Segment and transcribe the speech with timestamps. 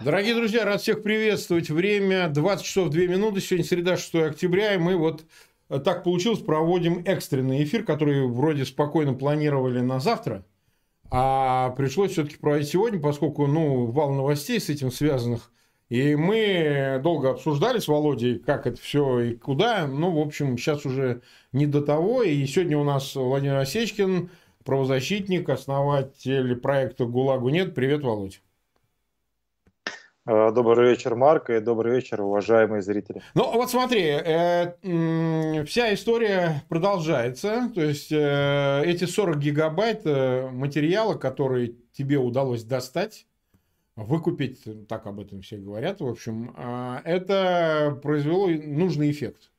[0.00, 1.70] Дорогие друзья, рад всех приветствовать.
[1.70, 3.40] Время 20 часов 2 минуты.
[3.40, 5.24] Сегодня среда, 6 октября, и мы вот
[5.68, 10.44] э, так получилось, проводим экстренный эфир, который вроде спокойно планировали на завтра,
[11.12, 15.52] а пришлось все-таки проводить сегодня, поскольку, ну, вал новостей с этим связанных.
[15.90, 19.86] И мы долго обсуждали с Володей, как это все и куда.
[19.86, 21.22] Ну, в общем, сейчас уже
[21.52, 22.24] не до того.
[22.24, 24.28] И сегодня у нас Владимир Осечкин,
[24.64, 27.76] правозащитник, основатель проекта «ГУЛАГу нет».
[27.76, 28.40] Привет, Володь.
[30.26, 33.20] Э, добрый вечер, Марк, и добрый вечер, уважаемые зрители.
[33.34, 37.70] Ну, вот смотри, э, вся история продолжается.
[37.74, 43.26] То есть, э, эти 40 гигабайт э, материала, которые тебе удалось достать,
[43.96, 49.50] выкупить, так об этом все говорят, в общем, э, это произвело нужный эффект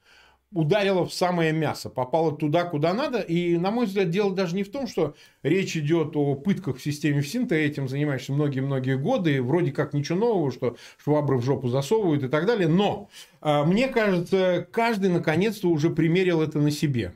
[0.56, 3.20] ударила в самое мясо, попала туда, куда надо.
[3.20, 6.82] И, на мой взгляд, дело даже не в том, что речь идет о пытках в
[6.82, 11.44] системе ФСИН, ты этим занимаешься многие-многие годы, и вроде как ничего нового, что швабры в
[11.44, 12.70] жопу засовывают и так далее.
[12.70, 13.10] Но,
[13.42, 17.14] а, мне кажется, каждый наконец-то уже примерил это на себе.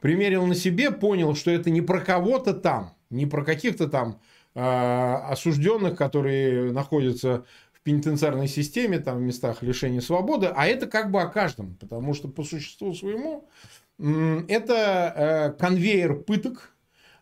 [0.00, 4.18] Примерил на себе, понял, что это не про кого-то там, не про каких-то там
[4.56, 7.44] а, осужденных, которые находятся
[7.86, 12.26] пенитенциарной системе, там, в местах лишения свободы, а это как бы о каждом, потому что
[12.26, 13.48] по существу своему
[13.96, 15.14] это
[15.54, 16.72] э, конвейер пыток,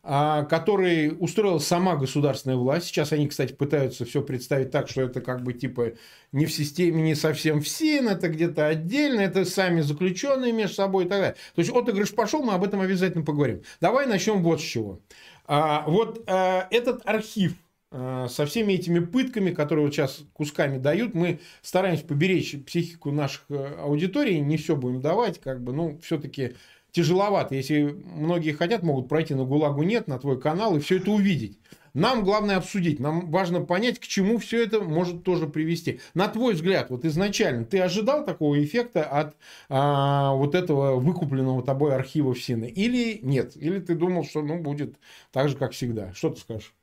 [0.02, 2.86] а, который устроила сама государственная власть.
[2.86, 5.92] Сейчас они, кстати, пытаются все представить так, что это как бы типа
[6.32, 11.04] не в системе, не совсем в СИН, это где-то отдельно, это сами заключенные между собой
[11.04, 11.36] и так далее.
[11.54, 13.62] То есть отыгрыш пошел, мы об этом обязательно поговорим.
[13.82, 15.00] Давай начнем вот с чего.
[15.46, 17.63] А, вот а, этот архив Э,
[17.94, 23.76] со всеми этими пытками, которые вот сейчас кусками дают, мы стараемся поберечь психику наших э,
[23.78, 26.54] аудиторий, не все будем давать, как бы, ну, все-таки
[26.90, 27.54] тяжеловато.
[27.54, 31.58] Если многие хотят, могут пройти на ГУЛАГу нет, на твой канал и все это увидеть.
[31.92, 36.00] Нам главное обсудить, нам важно понять, к чему все это может тоже привести.
[36.14, 39.36] На твой взгляд, вот изначально, ты ожидал такого эффекта от
[39.68, 42.64] а, вот этого выкупленного тобой архива в Сины?
[42.64, 43.56] Или нет?
[43.56, 44.96] Или ты думал, что ну, будет
[45.30, 46.12] так же, как всегда?
[46.14, 46.74] Что ты скажешь?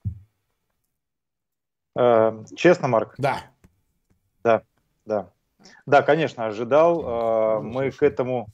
[1.96, 3.16] Э, честно, Марк?
[3.18, 3.42] Да.
[4.44, 4.64] Да,
[5.06, 5.30] да.
[5.86, 7.02] Да, конечно, ожидал.
[7.02, 8.48] Э, мы к этому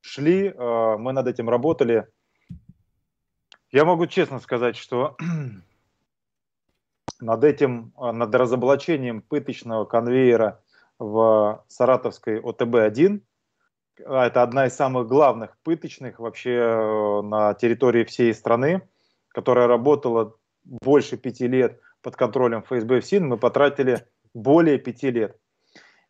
[0.00, 2.06] шли, э, мы над этим работали.
[3.70, 5.16] Я могу честно сказать, что
[7.20, 10.60] над этим, над разоблачением пыточного конвейера
[10.98, 13.22] в Саратовской ОТБ-1,
[14.04, 18.82] а это одна из самых главных пыточных вообще на территории всей страны,
[19.28, 20.34] которая работала
[20.64, 25.36] больше пяти лет– под контролем ФСБ в СИН мы потратили более пяти лет.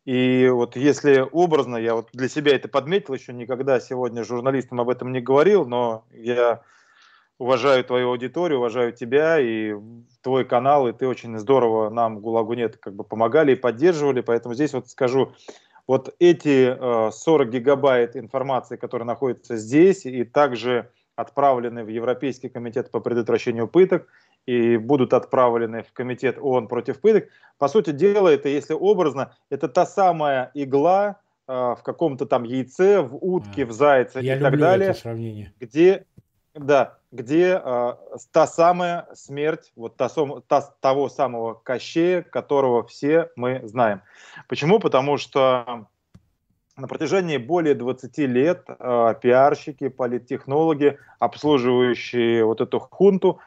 [0.05, 4.89] И вот если образно, я вот для себя это подметил, еще никогда сегодня журналистам об
[4.89, 6.61] этом не говорил, но я
[7.37, 9.75] уважаю твою аудиторию, уважаю тебя и
[10.21, 14.55] твой канал, и ты очень здорово нам, ГУЛАГу нет, как бы помогали и поддерживали, поэтому
[14.55, 15.33] здесь вот скажу,
[15.87, 16.77] вот эти
[17.11, 23.67] 40 э, гигабайт информации, которые находятся здесь и также отправлены в Европейский комитет по предотвращению
[23.67, 24.07] пыток,
[24.45, 27.29] и будут отправлены в комитет ООН против пыток.
[27.57, 33.01] По сути дела, это, если образно, это та самая игла э, в каком-то там яйце,
[33.01, 34.95] в утке, а, в зайце и так далее,
[35.59, 36.05] где,
[36.55, 37.93] да, где э,
[38.31, 40.09] та самая смерть вот та,
[40.47, 44.01] та, того самого Кощея, которого все мы знаем.
[44.47, 44.79] Почему?
[44.79, 45.87] Потому что
[46.77, 53.39] на протяжении более 20 лет э, пиарщики, политтехнологи, обслуживающие вот эту хунту,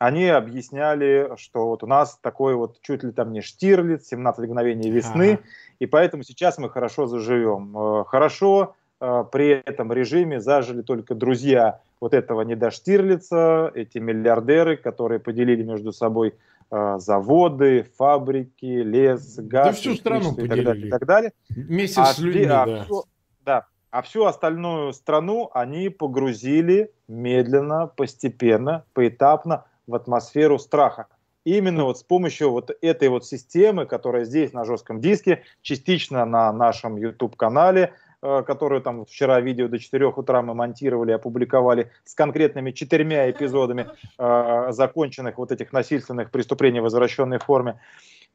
[0.00, 4.90] они объясняли, что вот у нас такой вот чуть ли там не Штирлиц, 17 мгновений
[4.90, 5.42] весны, ага.
[5.78, 7.76] и поэтому сейчас мы хорошо заживем.
[7.76, 13.98] Э, хорошо э, при этом режиме зажили только друзья вот этого не до Штирлица, эти
[13.98, 16.34] миллиардеры, которые поделили между собой
[16.70, 19.66] э, заводы, фабрики, лес, газ.
[19.66, 20.86] Да всю страну и так далее.
[20.86, 21.32] И так далее.
[21.50, 22.84] Вместе а, с людьми, а, да.
[22.84, 23.04] Все,
[23.44, 23.66] да.
[23.90, 31.08] А всю остальную страну они погрузили медленно, постепенно, поэтапно в атмосферу страха.
[31.44, 36.52] Именно вот с помощью вот этой вот системы, которая здесь на жестком диске, частично на
[36.52, 42.72] нашем YouTube-канале, э, которую там вчера видео до 4 утра мы монтировали, опубликовали с конкретными
[42.72, 43.88] четырьмя эпизодами
[44.18, 47.80] э, законченных вот этих насильственных преступлений в возвращенной форме.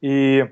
[0.02, 0.46] И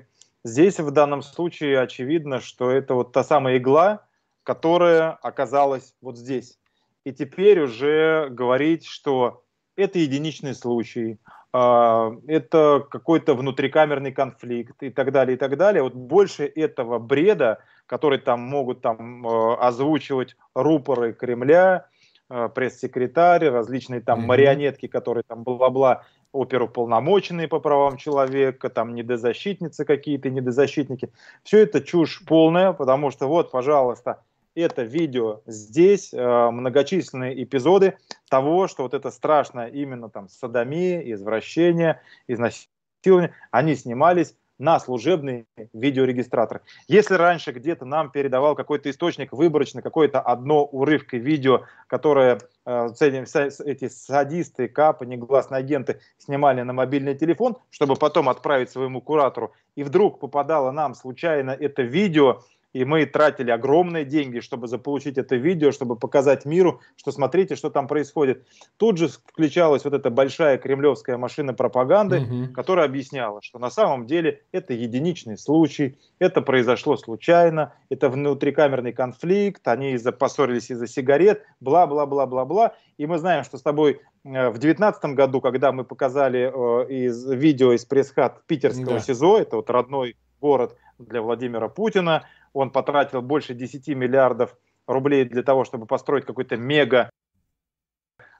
[0.44, 4.06] здесь в данном случае очевидно, что это вот та самая игла,
[4.44, 6.58] которая оказалась вот здесь.
[7.04, 9.43] И теперь уже говорить, что
[9.76, 11.18] это единичный случай,
[11.52, 15.82] а, это какой-то внутрикамерный конфликт и так далее, и так далее.
[15.82, 21.86] Вот больше этого бреда, который там могут там э, озвучивать рупоры Кремля,
[22.28, 30.30] э, пресс-секретарь, различные там марионетки, которые там бла-бла оперуполномоченные по правам человека, там недозащитницы какие-то,
[30.30, 31.12] недозащитники.
[31.44, 34.20] Все это чушь полная, потому что вот, пожалуйста,
[34.54, 37.96] это видео здесь, э, многочисленные эпизоды
[38.28, 46.62] того, что вот это страшное именно там садомия, извращение, изнасилование, они снимались на служебный видеорегистратор.
[46.86, 53.88] Если раньше где-то нам передавал какой-то источник выборочно, какое-то одно урывкой видео, которое э, эти
[53.88, 60.20] садисты, капы, негласные агенты снимали на мобильный телефон, чтобы потом отправить своему куратору, и вдруг
[60.20, 62.42] попадало нам случайно это видео,
[62.74, 67.70] и мы тратили огромные деньги, чтобы заполучить это видео, чтобы показать миру, что смотрите, что
[67.70, 68.44] там происходит.
[68.76, 72.52] Тут же включалась вот эта большая кремлевская машина пропаганды, угу.
[72.52, 79.66] которая объясняла, что на самом деле это единичный случай, это произошло случайно, это внутрикамерный конфликт,
[79.68, 82.74] они из-за поссорились из-за сигарет, бла-бла-бла-бла-бла.
[82.98, 87.24] И мы знаем, что с тобой э, в 2019 году, когда мы показали э, из
[87.30, 89.00] видео из пресс-хат питерского да.
[89.00, 92.24] СИЗО, это вот родной город для Владимира Путина,
[92.54, 94.56] он потратил больше 10 миллиардов
[94.86, 97.10] рублей для того, чтобы построить какой-то мега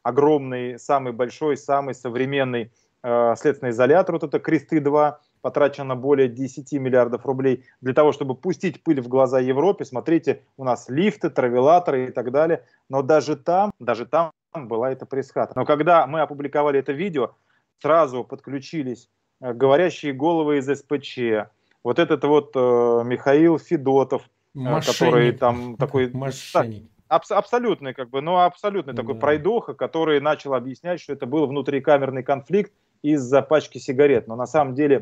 [0.03, 2.73] огромный, самый большой, самый современный
[3.03, 8.83] э, следственный изолятор, вот это Кресты-2, потрачено более 10 миллиардов рублей для того, чтобы пустить
[8.83, 9.85] пыль в глаза Европе.
[9.85, 12.65] Смотрите, у нас лифты, травелаторы и так далее.
[12.89, 15.55] Но даже там, даже там была эта пресс-хата.
[15.57, 17.35] Но когда мы опубликовали это видео,
[17.81, 19.09] сразу подключились
[19.41, 21.51] э, говорящие головы из СПЧ,
[21.85, 24.87] вот этот вот э, Михаил Федотов, э, Мошенник.
[24.87, 26.11] который там такой...
[26.13, 26.91] Мошенник.
[27.09, 29.03] Аб- абсолютный, как бы, ну, абсолютный да.
[29.03, 32.73] такой пройдоха, который начал объяснять, что это был внутрикамерный конфликт
[33.03, 34.27] из-за пачки сигарет.
[34.27, 35.01] Но на самом деле,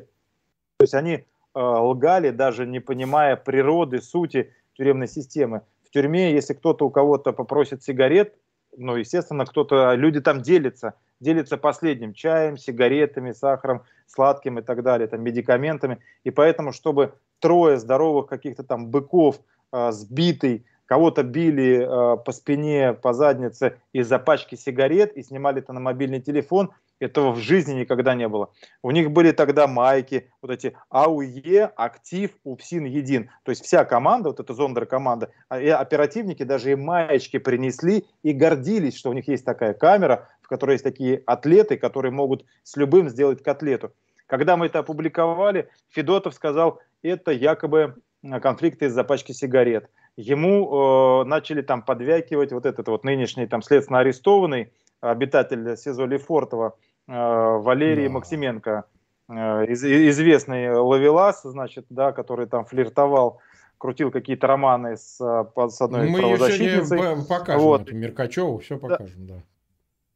[0.78, 1.24] то есть они э,
[1.54, 5.62] лгали, даже не понимая природы, сути тюремной системы.
[5.86, 8.34] В тюрьме, если кто-то у кого-то попросит сигарет,
[8.76, 15.08] ну, естественно, кто-то, люди там делятся делится последним чаем, сигаретами, сахаром, сладким и так далее,
[15.08, 15.98] там, медикаментами.
[16.24, 19.40] И поэтому, чтобы трое здоровых каких-то там быков
[19.72, 25.72] э, сбитый, кого-то били э, по спине, по заднице из-за пачки сигарет и снимали это
[25.72, 26.70] на мобильный телефон,
[27.04, 28.50] этого в жизни никогда не было.
[28.82, 33.30] У них были тогда майки, вот эти АУЕ, Актив, УПСИН, Един.
[33.44, 38.32] То есть вся команда, вот эта зондер команда, а, оперативники даже и маечки принесли и
[38.32, 43.08] гордились, что у них есть такая камера, которой есть такие атлеты, которые могут с любым
[43.08, 43.92] сделать котлету.
[44.26, 47.96] Когда мы это опубликовали, Федотов сказал, это якобы
[48.40, 49.90] конфликты из-за пачки сигарет.
[50.16, 56.74] Ему э, начали там подвякивать вот этот вот нынешний там следственно арестованный обитатель СИЗО Лефортово,
[57.08, 58.12] Э, Валерий да.
[58.12, 58.84] Максименко,
[59.28, 63.40] э, известный ловелас, значит, да, который там флиртовал,
[63.78, 66.98] крутил какие-то романы с, э, с одной Мы правозащитницей.
[66.98, 67.82] Мы ее покажем, вот.
[67.82, 69.34] эту Меркачеву, все покажем, да.
[69.34, 69.42] Да,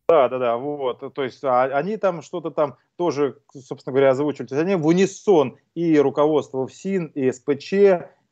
[0.08, 4.54] да, да, вот, то есть а, они там что-то там тоже, собственно говоря, озвучивали, то
[4.54, 7.72] есть они в унисон и руководство ФСИН, и СПЧ,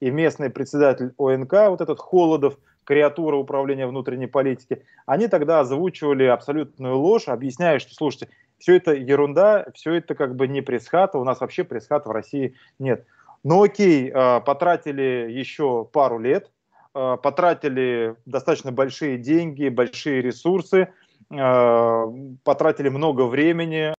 [0.00, 6.96] и местный председатель ОНК, вот этот Холодов, креатура управления внутренней политики, они тогда озвучивали абсолютную
[6.96, 8.28] ложь, объясняя, что, слушайте,
[8.58, 12.54] все это ерунда, все это как бы не пресс-хата, у нас вообще пресс-хат в России
[12.78, 13.04] нет.
[13.42, 16.52] Ну окей, а, потратили еще пару лет,
[16.94, 20.88] а, потратили достаточно большие деньги, большие ресурсы,
[21.28, 23.94] потратили много времени,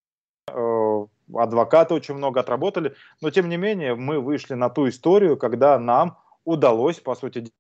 [0.48, 6.18] адвокаты очень много отработали, но тем не менее мы вышли на ту историю, когда нам
[6.44, 7.52] удалось, по сути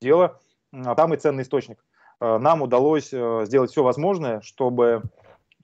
[0.00, 0.40] дела,
[0.72, 1.84] там и ценный источник,
[2.20, 5.02] нам удалось сделать все возможное, чтобы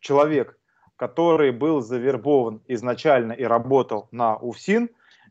[0.00, 0.58] человек,
[0.96, 4.90] который был завербован изначально и работал на УФСИН,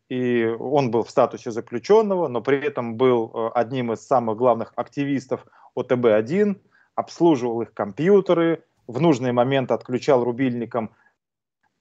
[0.09, 4.71] и он был в статусе заключенного, но при этом был э, одним из самых главных
[4.75, 6.57] активистов ОТБ-1,
[6.97, 10.89] обслуживал их компьютеры, в нужный момент отключал рубильником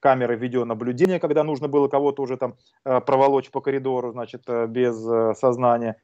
[0.00, 2.54] камеры видеонаблюдения, когда нужно было кого-то уже там
[2.84, 4.96] э, проволочь по коридору, значит, э, без
[5.38, 5.96] сознания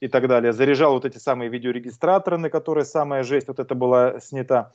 [0.00, 0.52] и так далее.
[0.52, 4.72] Заряжал вот эти самые видеорегистраторы, на которые самая жесть вот это была снята.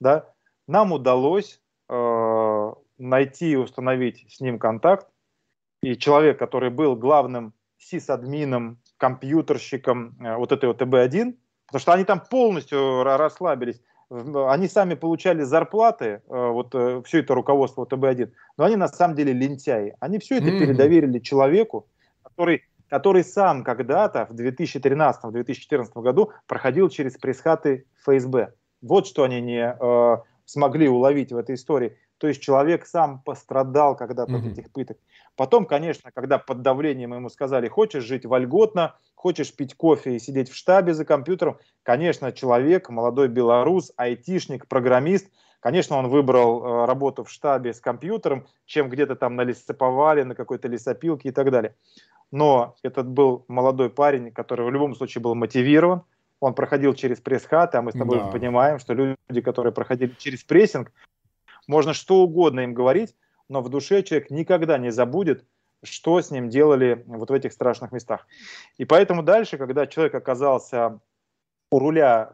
[0.00, 0.26] Да?
[0.66, 5.06] Нам удалось э, найти и установить с ним контакт.
[5.82, 11.34] И человек, который был главным сисадмином, компьютерщиком э, вот этой ОТБ-1,
[11.68, 17.34] потому что они там полностью расслабились, они сами получали зарплаты, э, вот э, все это
[17.34, 19.94] руководство ОТБ-1, но они на самом деле лентяи.
[20.00, 20.58] Они все это mm-hmm.
[20.58, 21.86] передоверили человеку,
[22.22, 28.54] который, который сам когда-то в 2013-2014 году проходил через пресс-хаты ФСБ.
[28.80, 31.98] Вот что они не э, смогли уловить в этой истории.
[32.18, 34.38] То есть человек сам пострадал когда-то mm-hmm.
[34.38, 34.98] от этих пыток.
[35.36, 40.50] Потом, конечно, когда под давлением ему сказали, хочешь жить вольготно, хочешь пить кофе и сидеть
[40.50, 45.28] в штабе за компьютером, конечно, человек, молодой белорус, айтишник, программист,
[45.60, 50.36] Конечно, он выбрал э, работу в штабе с компьютером, чем где-то там на лесоповале, на
[50.36, 51.74] какой-то лесопилке и так далее.
[52.30, 56.02] Но этот был молодой парень, который в любом случае был мотивирован,
[56.40, 58.26] он проходил через пресс-хат, а мы с тобой да.
[58.26, 60.92] понимаем, что люди, которые проходили через прессинг,
[61.68, 63.14] можно что угодно им говорить,
[63.48, 65.44] но в душе человек никогда не забудет,
[65.84, 68.26] что с ним делали вот в этих страшных местах.
[68.78, 70.98] И поэтому дальше, когда человек оказался
[71.70, 72.32] у руля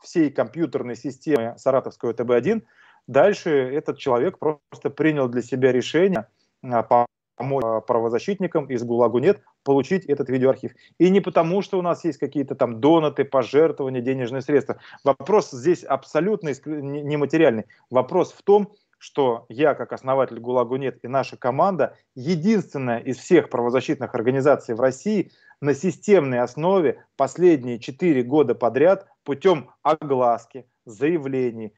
[0.00, 2.62] всей компьютерной системы Саратовского ТБ-1,
[3.06, 6.28] дальше этот человек просто принял для себя решение
[6.62, 10.72] а, помочь а, правозащитникам из ГУЛАГу нет получить этот видеоархив.
[10.96, 14.78] И не потому, что у нас есть какие-то там донаты, пожертвования, денежные средства.
[15.04, 17.66] Вопрос здесь абсолютно нематериальный.
[17.90, 23.50] Вопрос в том, что я, как основатель ГУЛАГу нет, и наша команда, единственная из всех
[23.50, 31.74] правозащитных организаций в России на системной основе последние четыре года подряд путем огласки, заявлений,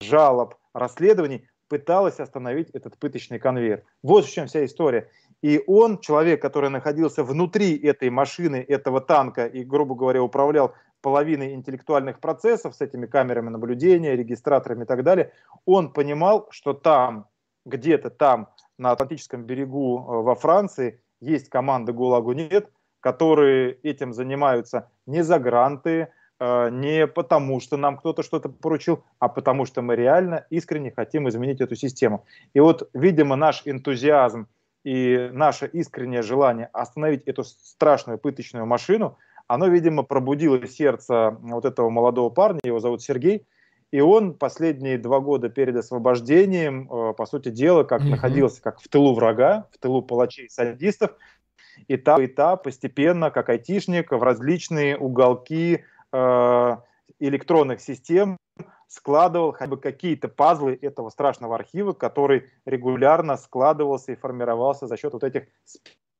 [0.00, 3.84] жалоб, расследований пыталась остановить этот пыточный конвейер.
[4.02, 5.10] Вот в чем вся история.
[5.44, 10.72] И он, человек, который находился внутри этой машины, этого танка и, грубо говоря, управлял
[11.02, 15.32] половиной интеллектуальных процессов с этими камерами наблюдения, регистраторами и так далее,
[15.66, 17.26] он понимал, что там,
[17.66, 18.48] где-то там,
[18.78, 22.70] на Атлантическом берегу э, во Франции, есть команда ГУЛАГу нет,
[23.00, 26.08] которые этим занимаются не за гранты,
[26.40, 31.28] э, не потому, что нам кто-то что-то поручил, а потому что мы реально искренне хотим
[31.28, 32.24] изменить эту систему.
[32.54, 34.48] И вот, видимо, наш энтузиазм
[34.84, 41.90] и наше искреннее желание остановить эту страшную пыточную машину– оно, видимо, пробудило сердце вот этого
[41.90, 43.46] молодого парня, его зовут Сергей,
[43.90, 48.08] и он последние два года перед освобождением, э, по сути дела, как mm-hmm.
[48.08, 51.12] находился как в тылу врага, в тылу палачей садистов,
[51.88, 56.76] этап этап постепенно, как айтишник, в различные уголки э,
[57.20, 58.36] электронных систем
[58.94, 65.12] складывал хотя бы какие-то пазлы этого страшного архива, который регулярно складывался и формировался за счет
[65.12, 65.44] вот этих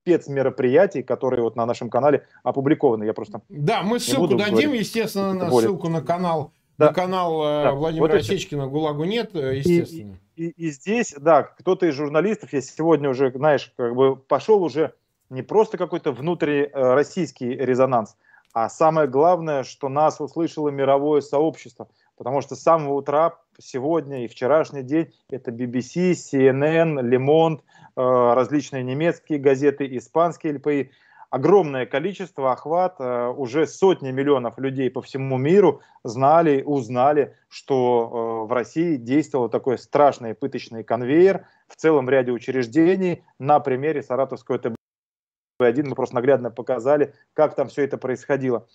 [0.03, 3.05] спецмероприятий, которые вот на нашем канале опубликованы.
[3.05, 4.81] Я просто да, мы ссылку дадим, говорить.
[4.81, 5.69] естественно, на более...
[5.69, 6.89] ссылку на канал, да.
[6.89, 7.73] на канал э, да.
[7.73, 10.19] Владимира вот Осечкина «ГУЛАГу нет», э, естественно.
[10.37, 14.63] И, и, и здесь, да, кто-то из журналистов, я сегодня уже, знаешь, как бы пошел
[14.63, 14.95] уже
[15.31, 18.17] не просто какой-то внутренний э, российский резонанс,
[18.53, 24.29] а самое главное, что нас услышало мировое сообщество, потому что с самого утра сегодня и
[24.29, 27.61] вчерашний день это BBC, CNN, Le Monde,
[27.97, 30.91] различные немецкие газеты, испанские ЛПИ.
[31.31, 38.49] Огромное количество, охват, э, уже сотни миллионов людей по всему миру знали, узнали, что э,
[38.49, 43.25] в России действовал такой страшный пыточный конвейер в целом ряде учреждений.
[43.41, 48.69] На примере Саратовского ТБ-1 мы просто наглядно показали, как там все это происходило.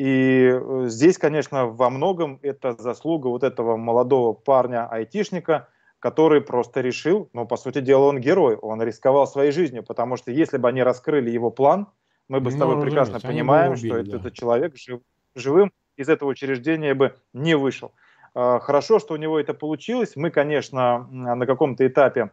[0.00, 5.68] И здесь, конечно, во многом это заслуга вот этого молодого парня-айтишника–
[6.00, 10.32] который просто решил, ну, по сути дела, он герой, он рисковал своей жизнью, потому что
[10.32, 11.88] если бы они раскрыли его план,
[12.26, 14.00] мы бы с тобой ну, прекрасно понимаем, убили, что да.
[14.00, 15.00] этот, этот человек жив,
[15.34, 17.92] живым из этого учреждения бы не вышел.
[18.34, 20.16] А, хорошо, что у него это получилось.
[20.16, 22.30] Мы, конечно, на каком-то этапе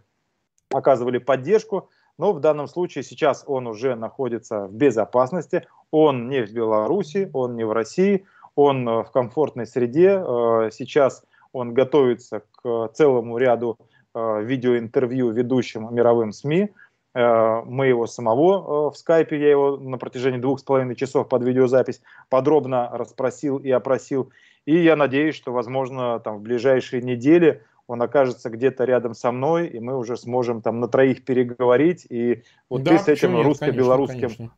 [0.72, 5.68] оказывали поддержку, но в данном случае сейчас он уже находится в безопасности.
[5.92, 10.22] Он не в Беларуси, он не в России, он э, в комфортной среде.
[10.26, 13.78] Э, сейчас он готовится к целому ряду
[14.14, 16.70] э, видеоинтервью ведущим мировым СМИ.
[17.16, 22.00] Мы его самого в скайпе, я его на протяжении двух с половиной часов под видеозапись
[22.30, 24.30] подробно расспросил и опросил.
[24.66, 29.68] И я надеюсь, что, возможно, там, в ближайшие недели он окажется где-то рядом со мной,
[29.68, 32.06] и мы уже сможем там на троих переговорить.
[32.10, 34.52] И вот да, ты с этим русско-белорусским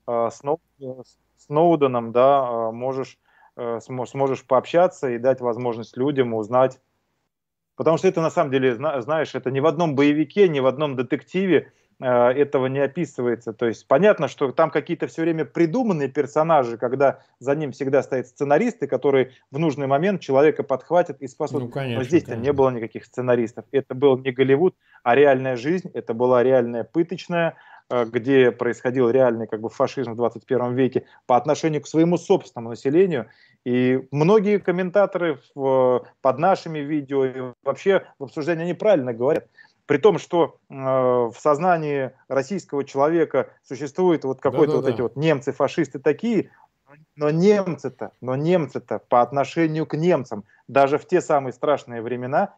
[1.38, 3.18] Сноуденом да, можешь
[3.82, 6.80] сможешь пообщаться и дать возможность людям узнать
[7.80, 10.98] Потому что это на самом деле, знаешь, это ни в одном боевике, ни в одном
[10.98, 13.52] детективе э, этого не описывается.
[13.52, 18.28] То есть понятно, что там какие-то все время придуманные персонажи, когда за ним всегда стоят
[18.28, 21.64] сценаристы, которые в нужный момент человека подхватят и спасут.
[21.64, 23.66] Ну, конечно, Но здесь-то не было никаких сценаристов.
[23.72, 25.92] Это был не Голливуд, а реальная жизнь.
[25.94, 27.56] Это была реальная пыточная,
[27.90, 32.70] э, где происходил реальный как бы, фашизм в 21 веке по отношению к своему собственному
[32.70, 33.28] населению.
[33.66, 39.48] И многие комментаторы в, под нашими видео и вообще в обсуждении неправильно говорят.
[39.90, 45.52] При том, что э, в сознании российского человека существуют вот какой-то вот эти вот немцы,
[45.52, 46.52] фашисты такие,
[47.16, 52.54] но немцы-то, но немцы-то по отношению к немцам, даже в те самые страшные времена,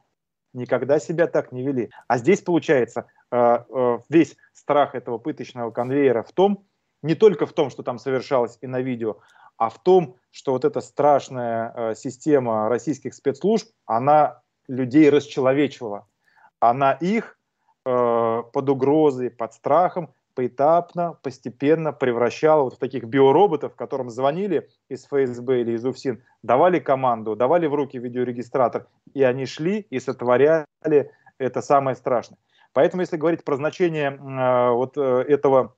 [0.52, 1.90] никогда себя так не вели.
[2.10, 6.66] А здесь получается э, э, весь страх этого пыточного конвейера в том,
[7.02, 9.20] не только в том, что там совершалось и на видео,
[9.56, 16.08] а в том, что вот эта страшная э, система российских спецслужб, она людей расчеловечивала.
[16.62, 17.38] Она их
[17.86, 25.06] э, под угрозой, под страхом поэтапно, постепенно превращала вот в таких биороботов, которым звонили из
[25.06, 30.66] ФСБ или из УФСИН, давали команду, давали в руки видеорегистратор, и они шли и сотворяли
[31.38, 32.38] это самое страшное.
[32.74, 35.76] Поэтому, если говорить про значение э, вот э, этого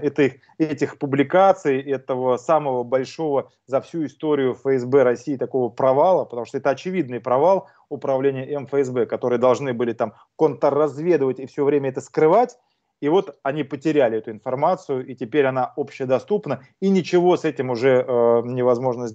[0.00, 6.58] этих, этих публикаций, этого самого большого за всю историю ФСБ России такого провала, потому что
[6.58, 12.58] это очевидный провал управления МФСБ, которые должны были там контрразведывать и все время это скрывать,
[13.00, 18.04] и вот они потеряли эту информацию, и теперь она общедоступна, и ничего с этим уже
[18.06, 19.08] э, невозможно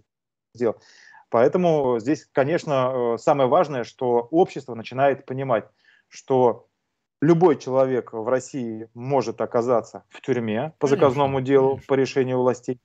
[0.54, 0.78] сделать.
[1.30, 5.70] Поэтому здесь, конечно, э, самое важное, что общество начинает понимать,
[6.10, 6.68] что
[7.22, 11.88] любой человек в России может оказаться в тюрьме по заказному делу, конечно.
[11.88, 12.80] по решению властей.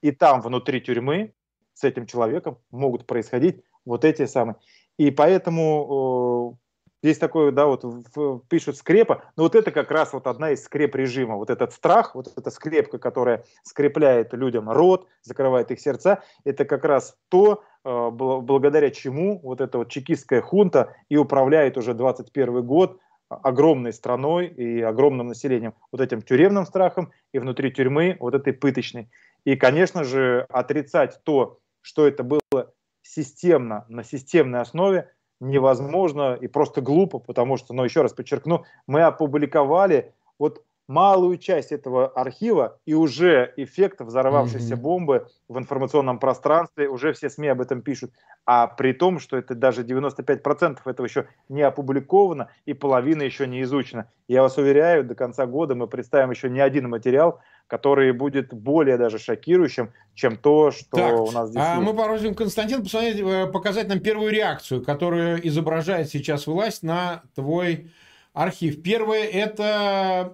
[0.00, 1.34] И там, внутри тюрьмы,
[1.74, 4.56] с этим человеком могут происходить вот эти самые.
[5.00, 6.58] И поэтому
[7.02, 10.50] э, здесь такое, да, вот в, пишут скрепа, но вот это как раз вот одна
[10.50, 11.36] из скреп режима.
[11.36, 16.84] Вот этот страх, вот эта скрепка, которая скрепляет людям рот, закрывает их сердца, это как
[16.84, 22.98] раз то, э, благодаря чему вот эта вот чекистская хунта и управляет уже 21 год
[23.30, 29.08] огромной страной и огромным населением, вот этим тюремным страхом и внутри тюрьмы вот этой пыточной.
[29.46, 32.74] И, конечно же, отрицать то, что это было
[33.14, 39.02] системно, на системной основе, невозможно и просто глупо, потому что, но еще раз подчеркну, мы
[39.02, 44.80] опубликовали вот малую часть этого архива, и уже эффект взорвавшейся mm-hmm.
[44.80, 48.10] бомбы в информационном пространстве, уже все СМИ об этом пишут.
[48.44, 53.62] А при том, что это даже 95% этого еще не опубликовано, и половина еще не
[53.62, 54.10] изучена.
[54.26, 58.98] Я вас уверяю, до конца года мы представим еще не один материал, который будет более
[58.98, 61.86] даже шокирующим, чем то, что так, у нас здесь а есть.
[61.86, 67.92] Мы попросим Константин посмотреть, э, показать нам первую реакцию, которую изображает сейчас власть на твой
[68.32, 68.82] архив.
[68.82, 70.32] Первое это,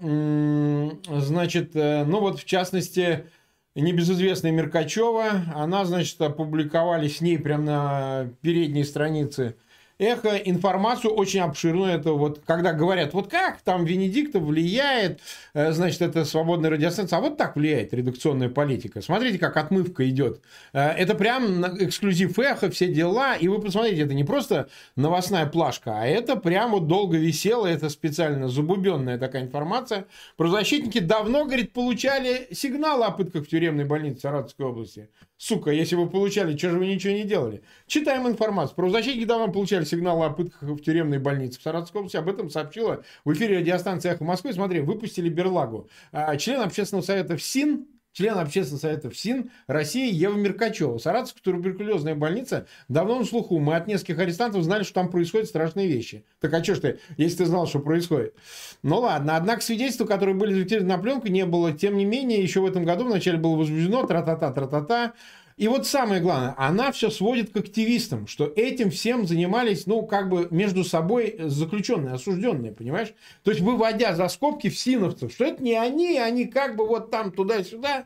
[1.11, 3.27] значит, э, ну вот в частности,
[3.75, 5.45] небезызвестная Меркачева.
[5.55, 9.57] Она, значит, опубликовали с ней прямо на передней странице
[9.99, 11.93] эхо информацию очень обширную.
[11.93, 15.21] Это вот когда говорят, вот как там Венедиктов влияет,
[15.55, 19.01] э, значит, это свободная радиостанция, а вот так влияет редакционная политика.
[19.01, 20.41] Смотрите, как отмывка идет.
[20.73, 23.35] Э, это прям эксклюзив эхо, все дела.
[23.37, 27.89] И вы посмотрите, это не просто новостная плашка, а это прям вот долго висело, это
[27.89, 30.07] специально забубенная такая информация.
[30.37, 35.09] Правозащитники давно, говорит, получали сигналы о пытках в тюремной больнице Саратовской области.
[35.39, 37.63] Сука, если вы получали, что же вы ничего не делали?
[37.87, 38.75] Читаем информацию.
[38.75, 42.17] Правозащитники давно получали сигналы о пытках в тюремной больнице в Саратовской области.
[42.17, 44.55] Об этом сообщила в эфире радиостанции «Эхо Москвы».
[44.55, 45.91] Смотри, выпустили Берлагу.
[46.11, 50.97] А, член общественного совета ФСИН член общественного совета ФСИН России Ева Меркачева.
[50.97, 53.59] Саратовская туберкулезная больница давно на слуху.
[53.59, 56.25] Мы от нескольких арестантов знали, что там происходят страшные вещи.
[56.41, 58.35] Так а что ж ты, если ты знал, что происходит?
[58.83, 61.73] Ну ладно, однако свидетельства, которые были зафиксированы на пленку, не было.
[61.73, 65.13] Тем не менее, еще в этом году вначале было возбуждено тра-та-та, тра-та-та.
[65.57, 70.29] И вот самое главное, она все сводит к активистам, что этим всем занимались, ну, как
[70.29, 73.15] бы между собой заключенные, осужденные, понимаешь?
[73.43, 77.33] То есть, выводя за скобки всиновцев, что это не они, они как бы вот там
[77.33, 78.05] туда-сюда.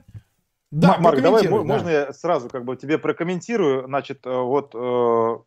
[0.71, 1.51] Да, Марк, давай, да.
[1.51, 3.87] можно я сразу как бы тебе прокомментирую?
[3.87, 5.39] Значит, э, вот э,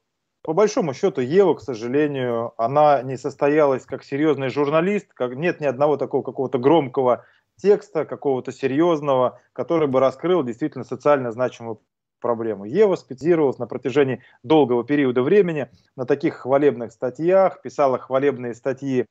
[0.42, 5.66] по большому счету Ева, к сожалению, она не состоялась как серьезный журналист, как нет ни
[5.66, 7.24] одного такого какого-то громкого
[7.56, 11.80] текста, какого-то серьезного, который бы раскрыл действительно социально значимую
[12.24, 12.64] проблему.
[12.64, 19.06] Ева специализировалась на протяжении долгого периода времени на таких хвалебных статьях, писала хвалебные статьи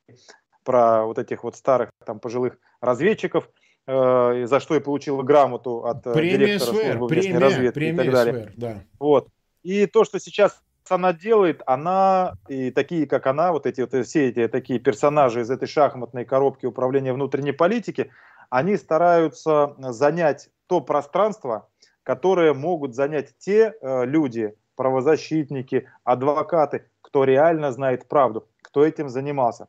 [0.64, 3.48] про вот этих вот старых там пожилых разведчиков,
[3.86, 7.74] э, за что и получила грамоту от э, премия директора СВР, службы внешней премия, разведки
[7.74, 8.34] премия и так далее.
[8.34, 8.82] СВР, да.
[8.98, 9.28] Вот.
[9.62, 14.28] И то, что сейчас она делает, она и такие, как она, вот эти вот все
[14.28, 18.10] эти такие персонажи из этой шахматной коробки управления внутренней политики,
[18.50, 21.68] они стараются занять то пространство,
[22.02, 29.66] которые могут занять те э, люди, правозащитники, адвокаты, кто реально знает правду, кто этим занимался.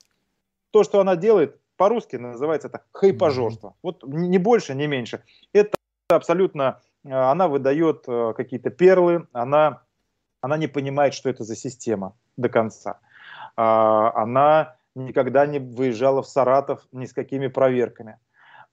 [0.72, 3.76] То, что она делает, по-русски называется это хайпажорство.
[3.84, 5.24] Вот не больше, не меньше.
[5.54, 5.78] Это
[6.10, 9.82] абсолютно, э, она выдает э, какие-то перлы, она,
[10.42, 13.00] она не понимает, что это за система до конца.
[13.58, 18.18] Э, она никогда не выезжала в Саратов ни с какими проверками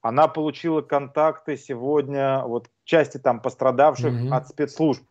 [0.01, 4.35] она получила контакты сегодня, вот части там пострадавших mm-hmm.
[4.35, 5.03] от спецслужб.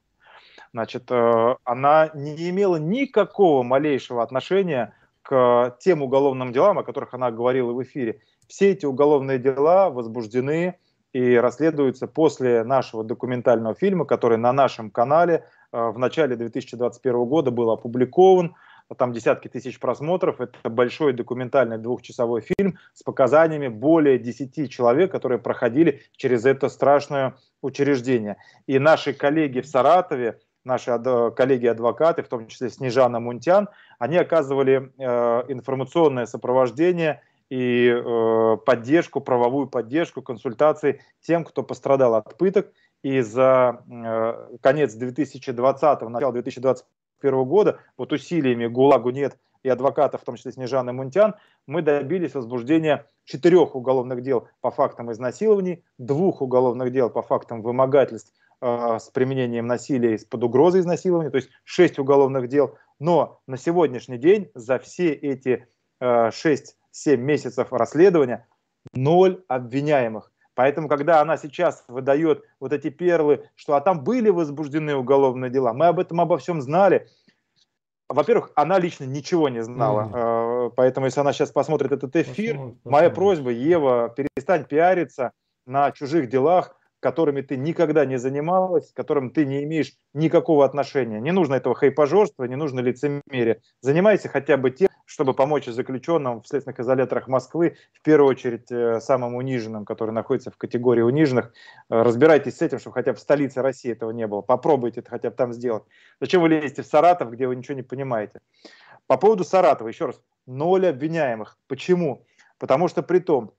[0.72, 7.31] Значит, э, она не имела никакого малейшего отношения к тем уголовным делам, о которых она
[7.31, 8.20] говорила в эфире.
[8.48, 10.76] Все эти уголовные дела возбуждены
[11.12, 17.70] и расследуются после нашего документального фильма, который на нашем канале в начале 2021 года был
[17.70, 18.55] опубликован
[18.96, 20.40] там десятки тысяч просмотров.
[20.40, 27.37] Это большой документальный двухчасовой фильм с показаниями более 10 человек, которые проходили через это страшное
[27.62, 28.37] учреждение.
[28.66, 30.90] И наши коллеги в Саратове, наши
[31.37, 39.68] коллеги-адвокаты, в том числе Снежана Мунтян, они оказывали э, информационное сопровождение и э, поддержку, правовую
[39.68, 42.72] поддержку, консультации тем, кто пострадал от пыток.
[43.03, 46.85] И за э, конец 2020, начало 2021
[47.20, 51.35] 2021 года, вот усилиями ГУЛАГу нет и адвокатов, в том числе Снежаны Мунтян,
[51.66, 58.33] мы добились возбуждения четырех уголовных дел по фактам изнасилований, двух уголовных дел по фактам вымогательств
[58.61, 62.78] э, с применением насилия под угрозой изнасилования, то есть шесть уголовных дел.
[62.98, 65.68] Но на сегодняшний день за все эти
[66.00, 68.46] э, 6-7 месяцев расследования
[68.94, 70.33] ноль обвиняемых.
[70.61, 75.73] Поэтому, когда она сейчас выдает вот эти перлы, что а там были возбуждены уголовные дела,
[75.73, 77.09] мы об этом обо всем знали.
[78.11, 80.11] Во-первых, она лично ничего не знала.
[80.12, 80.73] Mm.
[80.77, 82.92] Поэтому, если она сейчас посмотрит этот эфир, посмотрим, посмотрим.
[82.92, 85.33] моя просьба, Ева, перестань пиариться
[85.64, 91.20] на чужих делах, которыми ты никогда не занималась, к которым ты не имеешь никакого отношения.
[91.20, 93.62] Не нужно этого хайпажорства, не нужно лицемерия.
[93.81, 99.01] Занимайся хотя бы тем, чтобы помочь заключенным в следственных изоляторах Москвы, в первую очередь э,
[99.01, 101.53] самым униженным, который находится в категории униженных.
[101.90, 104.40] Э, разбирайтесь с этим, чтобы хотя бы в столице России этого не было.
[104.40, 105.83] Попробуйте это хотя бы там сделать.
[106.20, 108.40] Зачем вы лезете в Саратов, где вы ничего не понимаете?
[109.09, 111.59] По поводу Саратова, еще раз, ноль обвиняемых.
[111.66, 112.25] Почему?
[112.61, 113.53] Потому что при том,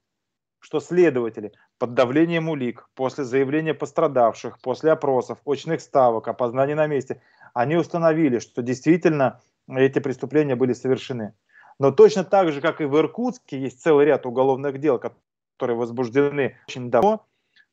[0.59, 7.21] что следователи под давлением улик, после заявления пострадавших, после опросов, очных ставок, опознаний на месте,
[7.53, 9.41] они установили, что действительно
[9.77, 11.33] эти преступления были совершены.
[11.79, 16.57] Но точно так же, как и в Иркутске, есть целый ряд уголовных дел, которые возбуждены
[16.67, 17.25] очень давно,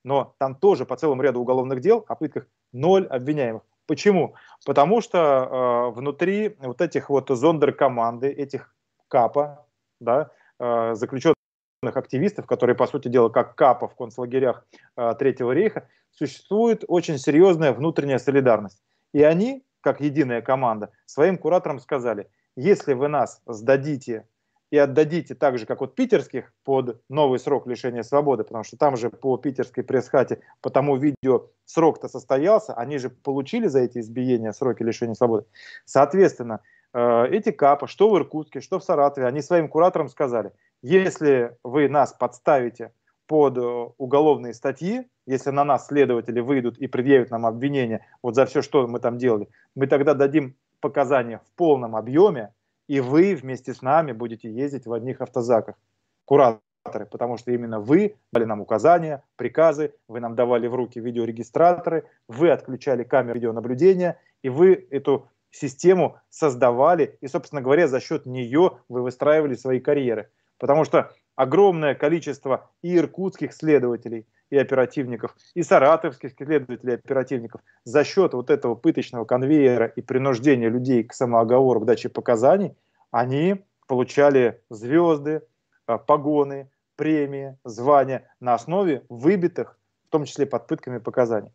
[0.05, 3.63] но там тоже по целому ряду уголовных дел о пытках ноль обвиняемых.
[3.87, 4.35] Почему?
[4.67, 8.75] Потому что э, внутри вот этих вот зондеркоманды, этих
[9.09, 9.67] КАПа,
[9.99, 11.37] да, э, заключенных
[11.83, 17.73] активистов, которые, по сути дела, как КАПа в концлагерях э, Третьего рейха, существует очень серьезная
[17.73, 18.83] внутренняя солидарность.
[19.15, 24.27] И они, как единая команда, своим кураторам сказали, если вы нас сдадите
[24.71, 28.97] и отдадите так же, как вот питерских, под новый срок лишения свободы, потому что там
[28.97, 34.53] же по питерской пресс-хате, по тому видео срок-то состоялся, они же получили за эти избиения
[34.53, 35.47] сроки лишения свободы.
[35.87, 36.61] Соответственно,
[36.93, 41.89] э, эти КАПы, что в Иркутске, что в Саратове, они своим кураторам сказали– если вы
[41.89, 42.93] нас подставите
[43.27, 43.61] под э,
[43.99, 48.87] уголовные статьи, если на нас следователи выйдут и предъявят нам обвинение вот за все, что
[48.87, 52.55] мы там делали, мы тогда дадим показания в полном объеме,
[52.89, 55.77] и вы вместе с нами будете ездить в одних автозаках.
[56.25, 62.05] Кураторы, потому что именно вы дали нам указания, приказы, вы нам давали в руки видеорегистраторы,
[62.27, 68.79] вы отключали камеры видеонаблюдения, и вы эту систему создавали, и, собственно говоря, за счет нее
[68.89, 70.31] вы выстраивали свои карьеры.
[70.57, 78.35] Потому что огромное количество и иркутских следователей, и оперативников, и саратовских следователей оперативников за счет
[78.35, 82.77] вот этого пыточного конвейера и принуждения людей к самооговору, к даче показаний,
[83.11, 85.43] они получали звезды,
[85.87, 91.53] а, погоны, премии, звания на основе выбитых, в том числе под пытками показаний.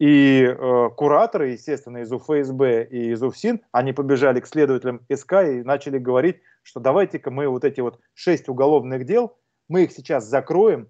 [0.00, 5.62] И э, кураторы, естественно, из УФСБ и из УФСИН, они побежали к следователям СК и
[5.62, 9.36] начали говорить, что давайте-ка мы вот эти вот шесть уголовных дел,
[9.68, 10.88] мы их сейчас закроем,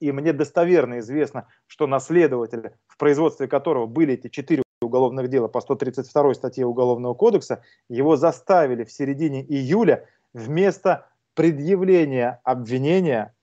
[0.00, 5.48] и мне достоверно известно, что на следователя, в производстве которого были эти четыре уголовных дела
[5.48, 13.34] по 132 статье Уголовного кодекса, его заставили в середине июля вместо предъявления обвинения,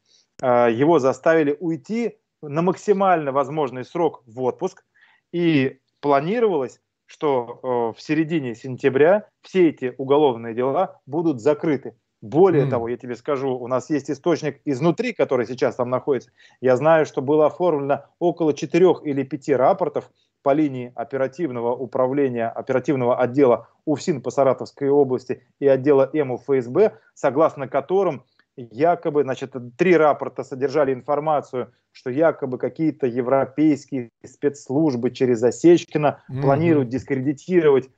[0.41, 4.85] э, его заставили уйти на максимально возможный срок в отпуск,
[5.31, 11.95] и планировалось, что э, в середине сентября все эти уголовные дела будут закрыты.
[12.25, 12.69] Более mm.
[12.71, 16.31] того, я тебе скажу, у нас есть источник изнутри, который сейчас там находится.
[16.59, 20.09] Я знаю, что было оформлено около четырех или пяти рапортов
[20.41, 27.67] по линии оперативного управления, оперативного отдела УФСИН по Саратовской области и отдела МУ ФСБ, согласно
[27.67, 28.23] которым
[28.57, 36.41] якобы, значит, три рапорта содержали информацию, что якобы какие-то европейские спецслужбы через Осечкина mm-hmm.
[36.41, 37.89] планируют дискредитировать, э,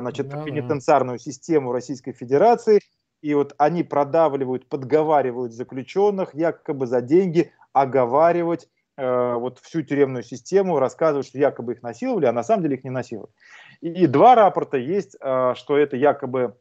[0.00, 0.44] значит, mm-hmm.
[0.44, 2.80] пенитенциарную систему Российской Федерации,
[3.24, 10.78] и вот они продавливают, подговаривают заключенных якобы за деньги оговаривать э, вот всю тюремную систему,
[10.78, 13.32] рассказывают, что якобы их насиловали, а на самом деле их не насиловали.
[13.80, 16.58] И, и два рапорта есть, э, что это якобы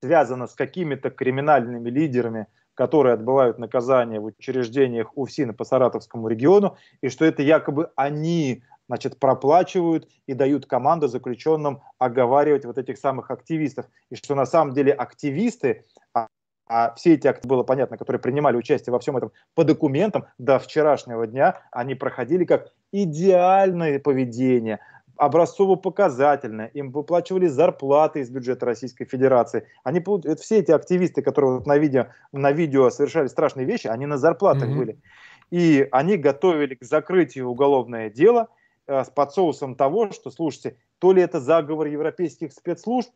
[0.00, 7.08] связано с какими-то криминальными лидерами, которые отбывают наказание в учреждениях УФСИНа по Саратовскому региону, и
[7.08, 13.86] что это якобы они значит, проплачивают и дают команду заключенным оговаривать вот этих самых активистов.
[14.10, 16.26] И что на самом деле активисты, а,
[16.66, 20.58] а все эти акты было понятно, которые принимали участие во всем этом по документам до
[20.58, 24.80] вчерашнего дня, они проходили как идеальное поведение,
[25.16, 29.68] образцово-показательное, им выплачивали зарплаты из бюджета Российской Федерации.
[29.84, 34.06] Они, это все эти активисты, которые вот на, видео, на видео совершали страшные вещи, они
[34.06, 34.76] на зарплатах mm-hmm.
[34.76, 34.98] были.
[35.52, 38.48] И они готовили к закрытию уголовное дело
[38.90, 43.10] э, с подсоусом того, что, слушайте, то ли это заговор европейских спецслужб,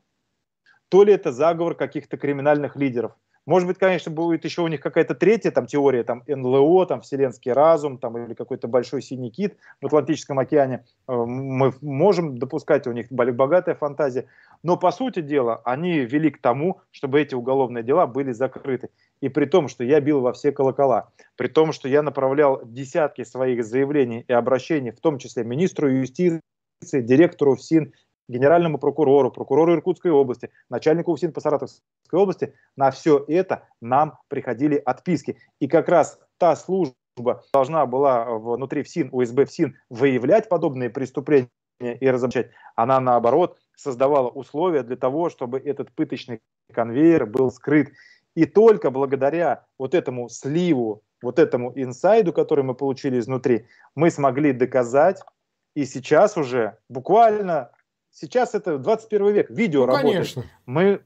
[0.88, 3.12] то ли это заговор каких-то криминальных лидеров.
[3.46, 7.52] Может быть, конечно, будет еще у них какая-то третья там теория, там НЛО, там вселенский
[7.52, 10.84] разум, там или какой-то большой синий кит в Атлантическом океане.
[11.06, 14.26] Э, мы можем допускать, у них богатая фантазия.
[14.62, 18.88] Но, по сути дела, они вели к тому, чтобы эти уголовные дела были закрыты.
[19.20, 23.24] И при том, что я бил во все колокола, при том, что я направлял десятки
[23.24, 26.40] своих заявлений и обращений, в том числе министру юстиции,
[26.82, 27.92] директору ФСИН
[28.28, 31.82] генеральному прокурору, прокурору Иркутской области, начальнику УФСИН по Саратовской
[32.12, 35.38] области, на все это нам приходили отписки.
[35.60, 36.94] И как раз та служба
[37.52, 41.48] должна была внутри ФСИН, УСБ ФСИН выявлять подобные преступления
[41.80, 42.50] и разоблачать.
[42.76, 46.40] Она, наоборот, создавала условия для того, чтобы этот пыточный
[46.72, 47.90] конвейер был скрыт.
[48.34, 54.52] И только благодаря вот этому сливу, вот этому инсайду, который мы получили изнутри, мы смогли
[54.52, 55.22] доказать,
[55.74, 57.70] и сейчас уже буквально
[58.14, 60.14] Сейчас это 21 век, видео ну, работает.
[60.14, 60.44] Конечно.
[60.66, 61.00] Мы,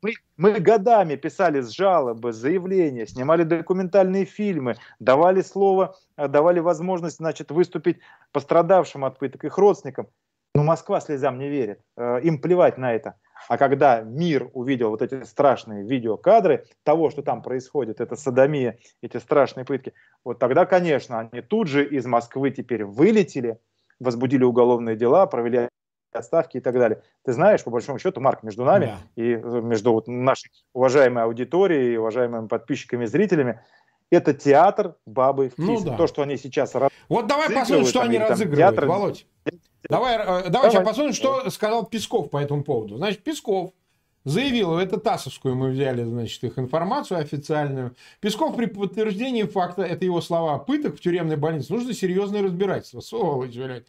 [0.00, 7.18] мы, мы годами писали с жалобы, заявления, снимали документальные фильмы, давали слово, э, давали возможность
[7.18, 7.98] значит, выступить
[8.32, 10.08] пострадавшим от пыток, их родственникам.
[10.54, 13.16] Но Москва слезам не верит, э, им плевать на это.
[13.48, 19.18] А когда мир увидел вот эти страшные видеокадры того, что там происходит, это садомия, эти
[19.18, 19.92] страшные пытки,
[20.24, 23.58] вот тогда, конечно, они тут же из Москвы теперь вылетели,
[24.00, 25.68] возбудили уголовные дела, провели
[26.16, 27.02] отставки и так далее.
[27.24, 29.22] Ты знаешь, по большому счету, Марк, между нами да.
[29.22, 33.60] и э, между вот нашей уважаемой аудиторией, уважаемыми подписчиками и зрителями,
[34.10, 35.96] это театр бабы в ну, да.
[35.96, 36.74] То, что они сейчас
[37.08, 38.86] Вот давай посмотрим, что они разыгрывают, театр...
[38.86, 39.26] Володь.
[39.88, 42.96] Давай, э, давай, сейчас посмотрим, что сказал Песков по этому поводу.
[42.96, 43.72] Значит, Песков
[44.26, 47.94] заявил, это ТАССовскую мы взяли, значит, их информацию официальную.
[48.20, 53.00] Песков при подтверждении факта, это его слова, пыток в тюремной больнице, нужно серьезное разбирательство.
[53.00, 53.86] Сволочь, блядь.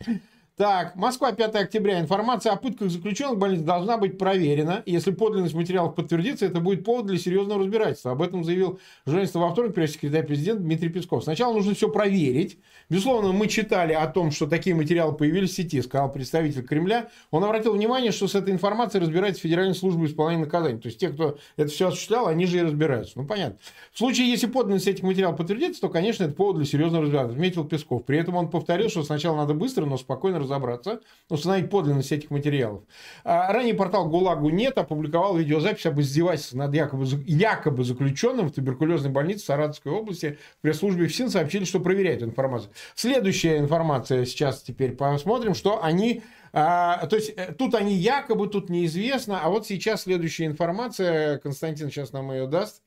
[0.57, 1.99] Так, Москва, 5 октября.
[1.99, 4.81] Информация о пытках заключенных в больнице должна быть проверена.
[4.87, 8.13] Если подлинность материалов подтвердится, это будет повод для серьезного разбирательства.
[8.13, 11.21] Об этом заявил журналист во вторник пресс-секретарь президента Дмитрий Песков.
[11.21, 12.57] Сначала нужно все проверить.
[12.89, 17.09] Безусловно, мы читали о том, что такие материалы появились в сети, сказал представитель Кремля.
[17.29, 20.79] Он обратил внимание, что с этой информацией разбирается Федеральная служба исполнения наказаний.
[20.79, 23.19] То есть те, кто это все осуществлял, они же и разбираются.
[23.19, 23.59] Ну, понятно.
[23.93, 27.63] В случае, если подлинность этих материалов подтвердится, то, конечно, это повод для серьезного разбирательства, отметил
[27.63, 28.05] Песков.
[28.05, 32.83] При этом он повторил, что сначала надо быстро, но спокойно разобраться, установить подлинность этих материалов.
[33.23, 39.11] А ранее портал ГУЛАГу нет опубликовал видеозапись об издевательстве над якобы, якобы заключенным в туберкулезной
[39.11, 40.37] больнице Саратовской области.
[40.59, 42.71] В пресс-службе ФСИН сообщили, что проверяют информацию.
[42.95, 48.69] Следующая информация сейчас теперь посмотрим, что они а, то есть э, тут они якобы, тут
[48.69, 52.81] неизвестно, а вот сейчас следующая информация, Константин сейчас нам ее даст,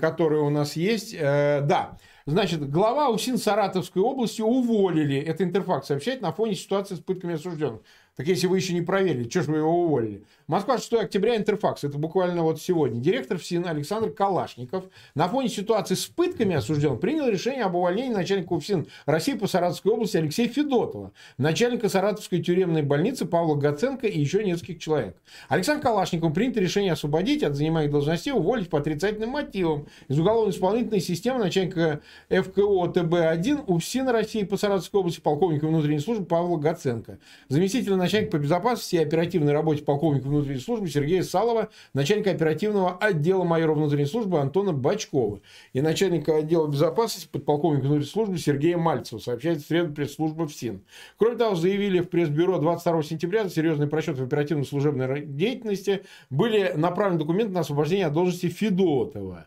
[0.00, 1.14] которая у нас есть.
[1.14, 5.18] Э, да, Значит, глава УСИН Саратовской области уволили.
[5.18, 7.80] Это Интерфакс сообщает на фоне ситуации с пытками осужденных.
[8.14, 10.24] Так если вы еще не проверили, что же вы его уволили?
[10.52, 11.82] Москва, 6 октября, Интерфакс.
[11.82, 13.00] Это буквально вот сегодня.
[13.00, 14.84] Директор ФСИН Александр Калашников
[15.14, 19.92] на фоне ситуации с пытками осужден принял решение об увольнении начальника ФСИН России по Саратовской
[19.92, 25.16] области Алексея Федотова, начальника Саратовской тюремной больницы Павла Гаценко и еще нескольких человек.
[25.48, 29.86] Александр Калашников принято решение освободить от занимаемых должностей, уволить по отрицательным мотивам.
[30.08, 36.58] Из уголовно-исполнительной системы начальника ФКО ТБ-1 УФСИН России по Саратовской области полковника внутренней службы Павла
[36.58, 37.20] Гаценко.
[37.48, 43.44] Заместитель начальника по безопасности и оперативной работе полковника внутренней службы Сергея Салова, начальника оперативного отдела
[43.44, 45.40] майора внутренней службы Антона Бачкова
[45.72, 50.82] и начальника отдела безопасности подполковника внутренней службы Сергея Мальцева, сообщает в среду пресс-служба ФСИН.
[51.16, 57.18] Кроме того, заявили в пресс-бюро 22 сентября за серьезный просчет в оперативно-служебной деятельности были направлены
[57.18, 59.46] документы на освобождение от должности Федотова.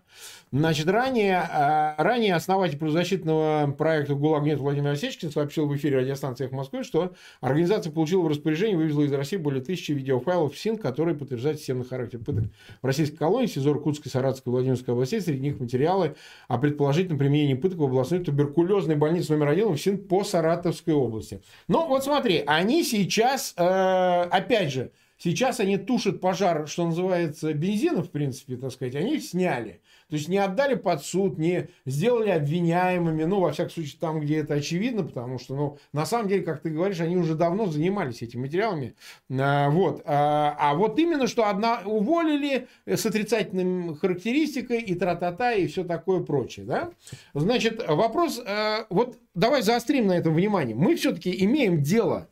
[0.55, 6.45] Значит, ранее, а, ранее основатель правозащитного проекта «ГУЛАГ нет» Владимир Осечкин сообщил в эфире радиостанции
[6.45, 11.17] «Эхо Москвы», что организация получила в распоряжение вывезла из России более тысячи видеофайлов СИН, которые
[11.17, 12.45] подтверждают системный характер пыток
[12.81, 15.19] в российской колонии, СИЗО Иркутской, Саратовской, Владимирской областей.
[15.19, 16.15] Среди них материалы
[16.47, 21.41] о предположительном применении пыток в областной туберкулезной больнице номер один в СИН по Саратовской области.
[21.67, 28.03] Ну, вот смотри, они сейчас, э, опять же, Сейчас они тушат пожар, что называется, бензина,
[28.03, 29.81] в принципе, так сказать, они сняли.
[30.09, 34.37] То есть не отдали под суд, не сделали обвиняемыми, ну, во всяком случае, там, где
[34.37, 38.21] это очевидно, потому что, ну, на самом деле, как ты говоришь, они уже давно занимались
[38.21, 38.95] этими материалами.
[39.31, 40.03] А, вот.
[40.05, 46.21] А, а вот именно, что одна уволили с отрицательным характеристикой и тра-та-та, и все такое
[46.21, 46.91] прочее, да?
[47.33, 50.75] Значит, вопрос, а, вот давай заострим на этом внимание.
[50.75, 52.29] Мы все-таки имеем дело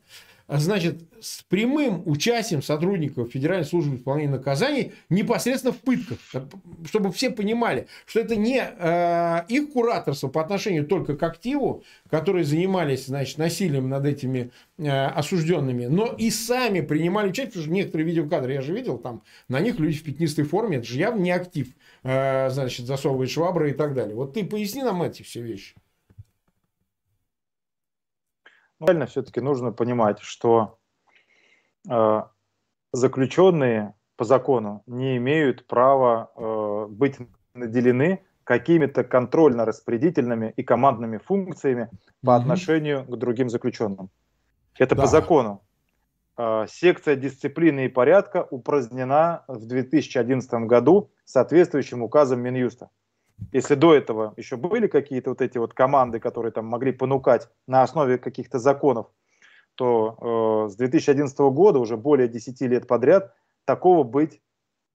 [0.48, 6.18] значит, с прямым участием сотрудников Федеральной службы исполнения наказаний непосредственно в пытках,
[6.86, 12.44] чтобы все понимали, что это не э, их кураторство по отношению только к активу, которые
[12.44, 18.06] занимались значит, насилием над этими э, осужденными, но и сами принимали участие, потому что некоторые
[18.06, 21.30] видеокадры я же видел, там на них люди в пятнистой форме, это же явно не
[21.30, 21.68] актив,
[22.02, 24.14] э, значит, засовывает швабры и так далее.
[24.14, 25.74] Вот ты поясни нам эти все вещи.
[28.80, 30.78] Реально все-таки нужно понимать, что
[31.88, 32.22] э,
[32.92, 37.16] заключенные по закону не имеют права э, быть
[37.54, 41.88] наделены какими-то контрольно-распорядительными и командными функциями
[42.22, 42.36] по mm-hmm.
[42.36, 44.10] отношению к другим заключенным.
[44.78, 45.02] Это да.
[45.02, 45.62] по закону.
[46.36, 52.90] Э, секция дисциплины и порядка упразднена в 2011 году соответствующим указом Минюста.
[53.52, 57.82] Если до этого еще были какие-то вот эти вот команды, которые там могли понукать на
[57.82, 59.06] основе каких-то законов,
[59.74, 64.40] то э, с 2011 года, уже более 10 лет подряд, такого быть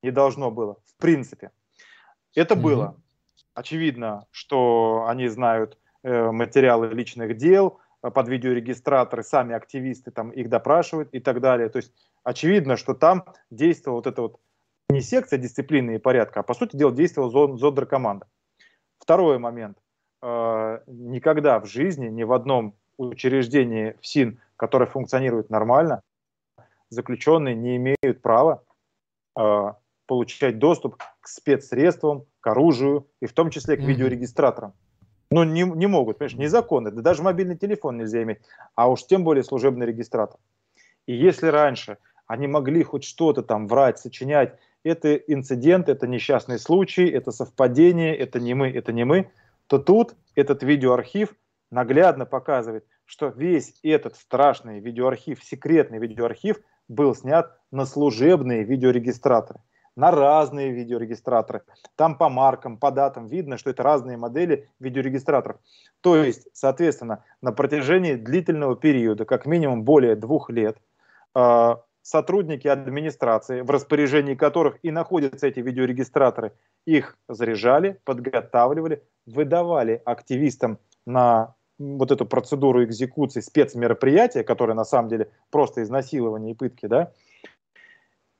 [0.01, 1.51] не должно было, в принципе.
[2.35, 2.61] Это mm-hmm.
[2.61, 2.95] было.
[3.53, 10.49] Очевидно, что они знают э, материалы личных дел, э, под видеорегистраторы, сами активисты там их
[10.49, 11.69] допрашивают и так далее.
[11.69, 11.91] То есть
[12.23, 14.39] очевидно, что там действовала вот эта вот
[14.89, 18.27] не секция дисциплины и порядка, а по сути дела действовала зондеркоманда.
[19.09, 19.75] Второй момент.
[20.21, 26.03] Э, никогда в жизни ни в одном учреждении ФСИН, которое функционирует нормально,
[26.89, 28.63] заключенные не имеют права
[29.35, 29.73] э,
[30.05, 34.73] получать доступ к спецсредствам, к оружию и в том числе к видеорегистраторам.
[35.31, 36.91] Ну, не, не могут, понимаешь, незаконно.
[36.91, 38.41] Да даже мобильный телефон нельзя иметь,
[38.75, 40.39] а уж тем более служебный регистратор.
[41.07, 47.07] И если раньше они могли хоть что-то там врать, сочинять, это инцидент, это несчастный случай,
[47.07, 49.31] это совпадение, это не мы, это не мы,
[49.67, 51.35] то тут этот видеоархив
[51.71, 59.59] наглядно показывает, что весь этот страшный видеоархив, секретный видеоархив был снят на служебные видеорегистраторы,
[59.95, 61.63] на разные видеорегистраторы.
[61.95, 65.57] Там по маркам, по датам видно, что это разные модели видеорегистраторов.
[66.01, 70.77] То есть, соответственно, на протяжении длительного периода, как минимум более двух лет,
[71.35, 76.53] а, сотрудники администрации, в распоряжении которых и находятся эти видеорегистраторы,
[76.87, 85.29] их заряжали, подготавливали, выдавали активистам на вот эту процедуру экзекуции спецмероприятия, которое на самом деле
[85.51, 87.11] просто изнасилование и пытки, да,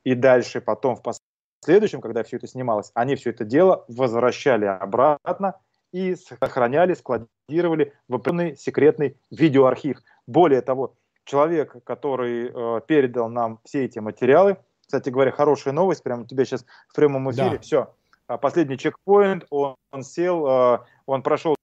[0.03, 5.59] и дальше потом в последующем, когда все это снималось, они все это дело возвращали обратно
[5.93, 9.99] и сохраняли, складировали в определенный секретный видеоархив.
[10.25, 10.95] Более того,
[11.29, 14.57] человек, который э, передал нам все эти материалы.
[14.81, 17.51] Кстати говоря, хорошая новость, прямо тебе сейчас в прямом эфире.
[17.51, 17.59] Да.
[17.59, 17.93] Все,
[18.41, 21.55] последний чекпоинт, он, он сел, э, он прошел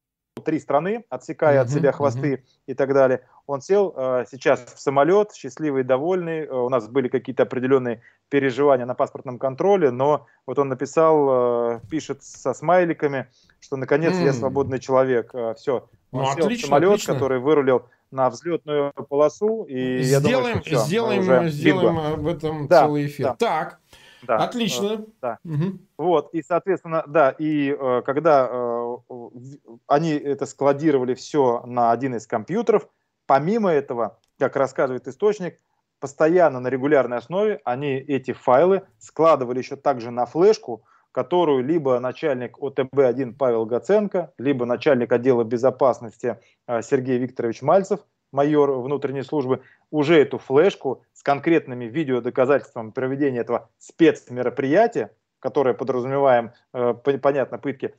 [0.45, 2.43] три страны, отсекая uh-huh, от себя хвосты uh-huh.
[2.69, 3.23] и так далее.
[3.47, 6.47] Он сел э, сейчас в самолет, счастливый, довольный.
[6.47, 11.81] Э, у нас были какие-то определенные переживания на паспортном контроле, но вот он написал, э,
[11.91, 13.27] пишет со смайликами,
[13.61, 14.25] что наконец mm.
[14.25, 15.35] я свободный человек.
[15.35, 17.15] Э, все, он ну, сел отлично, в самолет, отлично.
[17.15, 19.65] который вырулил на взлетную полосу.
[19.65, 23.27] И сделаем, я думаю, все, сделаем, сделаем в этом да, целый эфир.
[23.27, 23.35] Да.
[23.35, 23.81] Так,
[24.27, 24.87] да, отлично.
[24.87, 25.39] Э, да.
[25.45, 25.79] Угу.
[25.99, 28.97] Вот, и, соответственно, да, и э, когда э,
[29.87, 32.89] они это складировали все на один из компьютеров,
[33.27, 35.61] помимо этого, как рассказывает источник,
[36.01, 40.85] постоянно на регулярной основе они эти файлы складывали еще также на флешку,
[41.17, 48.01] которую либо начальник ОТБ-1 Павел Гаценко, либо начальник отдела безопасности э, Сергей Викторович Мальцев,
[48.33, 56.93] майор внутренней службы, уже эту флешку с конкретными видеодоказательствами проведения этого спецмероприятия, которое подразумеваем, э,
[56.93, 57.95] понятно, пытки,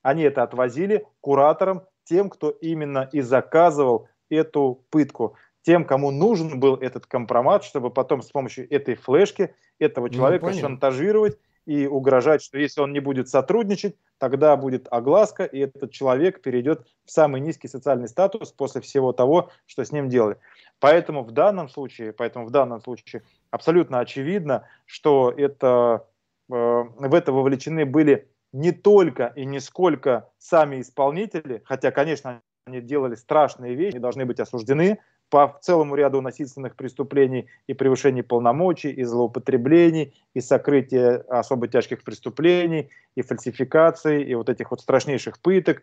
[0.00, 6.76] они это отвозили кураторам, тем, кто именно и заказывал эту пытку тем, кому нужен был
[6.76, 11.36] этот компромат, чтобы потом с помощью этой флешки этого ну, человека ну, шантажировать
[11.66, 16.86] и угрожать, что если он не будет сотрудничать, тогда будет огласка, и этот человек перейдет
[17.04, 20.38] в самый низкий социальный статус после всего того, что с ним делали.
[20.80, 26.06] Поэтому в данном случае, поэтому в данном случае абсолютно очевидно, что это,
[26.50, 32.80] э, в это вовлечены были не только и не сколько сами исполнители, хотя, конечно, они
[32.80, 34.98] делали страшные вещи, они должны быть осуждены,
[35.32, 42.90] по целому ряду насильственных преступлений и превышений полномочий, и злоупотреблений, и сокрытия особо тяжких преступлений,
[43.14, 45.82] и фальсификаций, и вот этих вот страшнейших пыток.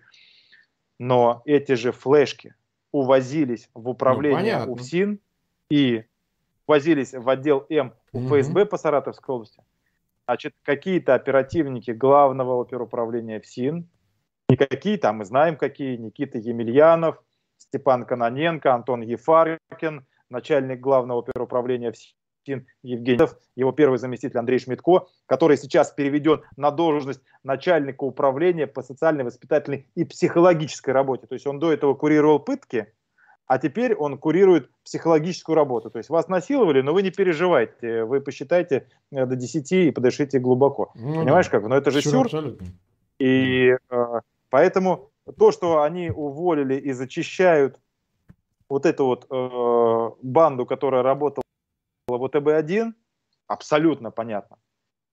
[1.00, 2.54] Но эти же флешки
[2.92, 5.20] увозились в управление ну, УФСИН
[5.72, 6.04] и
[6.68, 9.64] возились в отдел М у ФСБ по Саратовской области.
[10.28, 13.90] Значит, какие-то оперативники главного оперуправления ФСИН,
[14.48, 17.20] никакие там, мы знаем какие, Никита Емельянов,
[17.60, 25.58] Степан Каноненко, Антон Ефаркин, начальник главного оперуправления ФСИН Евгений, его первый заместитель Андрей Шмидко, который
[25.58, 31.28] сейчас переведен на должность начальника управления по социальной, воспитательной и психологической работе.
[31.28, 32.92] То есть он до этого курировал пытки,
[33.46, 35.90] а теперь он курирует психологическую работу.
[35.90, 40.40] То есть вас насиловали, но вы не переживайте, вы посчитайте э, до 10 и подышите
[40.40, 40.92] глубоко.
[40.94, 41.52] Ну, Понимаешь да.
[41.52, 41.68] как?
[41.68, 42.26] Но это же Все, сюр.
[42.28, 42.68] Абсолютно.
[43.18, 47.80] И э, поэтому то, что они уволили и зачищают
[48.70, 51.44] вот эту вот э, банду, которая работала
[52.08, 52.94] в ОТБ-1,
[53.48, 54.58] абсолютно понятно.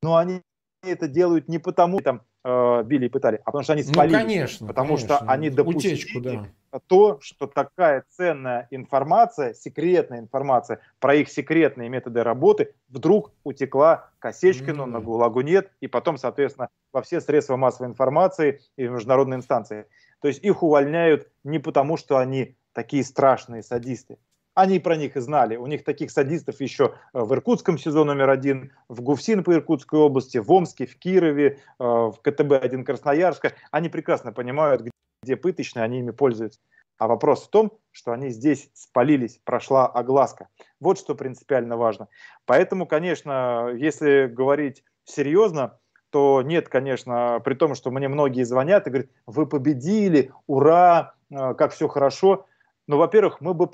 [0.02, 0.42] Но они
[0.82, 3.92] это делают не потому, что там э, били и пытали, а потому что они ну,
[3.92, 4.12] спалили.
[4.12, 4.66] Ну, конечно.
[4.66, 5.16] Потому конечно.
[5.16, 6.80] что они допустили Утечку, да.
[6.86, 14.26] то, что такая ценная информация, секретная информация про их секретные методы работы вдруг утекла к
[14.26, 14.90] Осечкину, mm-hmm.
[14.90, 19.86] на ГУЛАГу нет, и потом, соответственно, во все средства массовой информации и в международные инстанции.
[20.20, 24.18] То есть их увольняют не потому, что они такие страшные садисты,
[24.56, 25.56] они про них и знали.
[25.56, 30.00] У них таких садистов еще э, в Иркутском СИЗО номер один, в ГУФСИН по Иркутской
[30.00, 33.52] области, в Омске, в Кирове, э, в КТБ-1 Красноярска.
[33.70, 34.82] Они прекрасно понимают,
[35.22, 36.60] где пыточные, они ими пользуются.
[36.96, 40.48] А вопрос в том, что они здесь спалились, прошла огласка.
[40.80, 42.08] Вот что принципиально важно.
[42.46, 45.78] Поэтому, конечно, если говорить серьезно,
[46.16, 51.52] то нет, конечно, при том, что мне многие звонят и говорят, вы победили, ура, э,
[51.52, 52.46] как все хорошо.
[52.86, 53.68] Но, во-первых, мы бы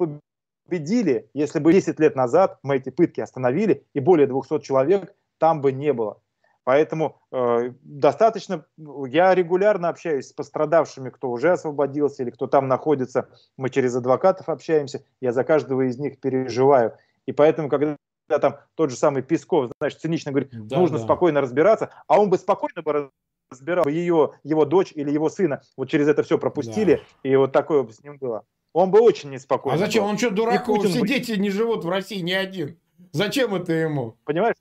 [0.67, 5.61] победили, если бы 10 лет назад мы эти пытки остановили, и более 200 человек там
[5.61, 6.21] бы не было.
[6.65, 13.29] Поэтому э, достаточно, я регулярно общаюсь с пострадавшими, кто уже освободился или кто там находится.
[13.57, 16.97] Мы через адвокатов общаемся, я за каждого из них переживаю.
[17.25, 17.97] И поэтому, когда
[18.39, 21.05] там тот же самый Песков, знаешь, цинично говорит, да, нужно да.
[21.05, 23.11] спокойно разбираться, а он бы спокойно бы
[23.51, 27.31] разбирал ее, его дочь или его сына, вот через это все пропустили, да.
[27.31, 29.77] и вот такое бы с ним было он бы очень неспокойно.
[29.77, 30.05] А зачем?
[30.05, 30.11] Был.
[30.11, 30.65] Он что, дурак?
[30.65, 31.07] Все бы...
[31.07, 32.79] дети не живут в России ни один.
[33.13, 34.17] Зачем это ему?
[34.25, 34.57] Понимаешь?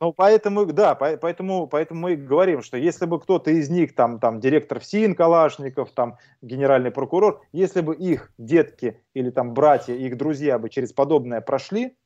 [0.00, 4.40] Ну, поэтому, да, поэтому, поэтому мы говорим, что если бы кто-то из них, там, там,
[4.40, 10.58] директор ФСИН Калашников, там, генеральный прокурор, если бы их детки или там братья, их друзья
[10.58, 11.98] бы через подобное прошли,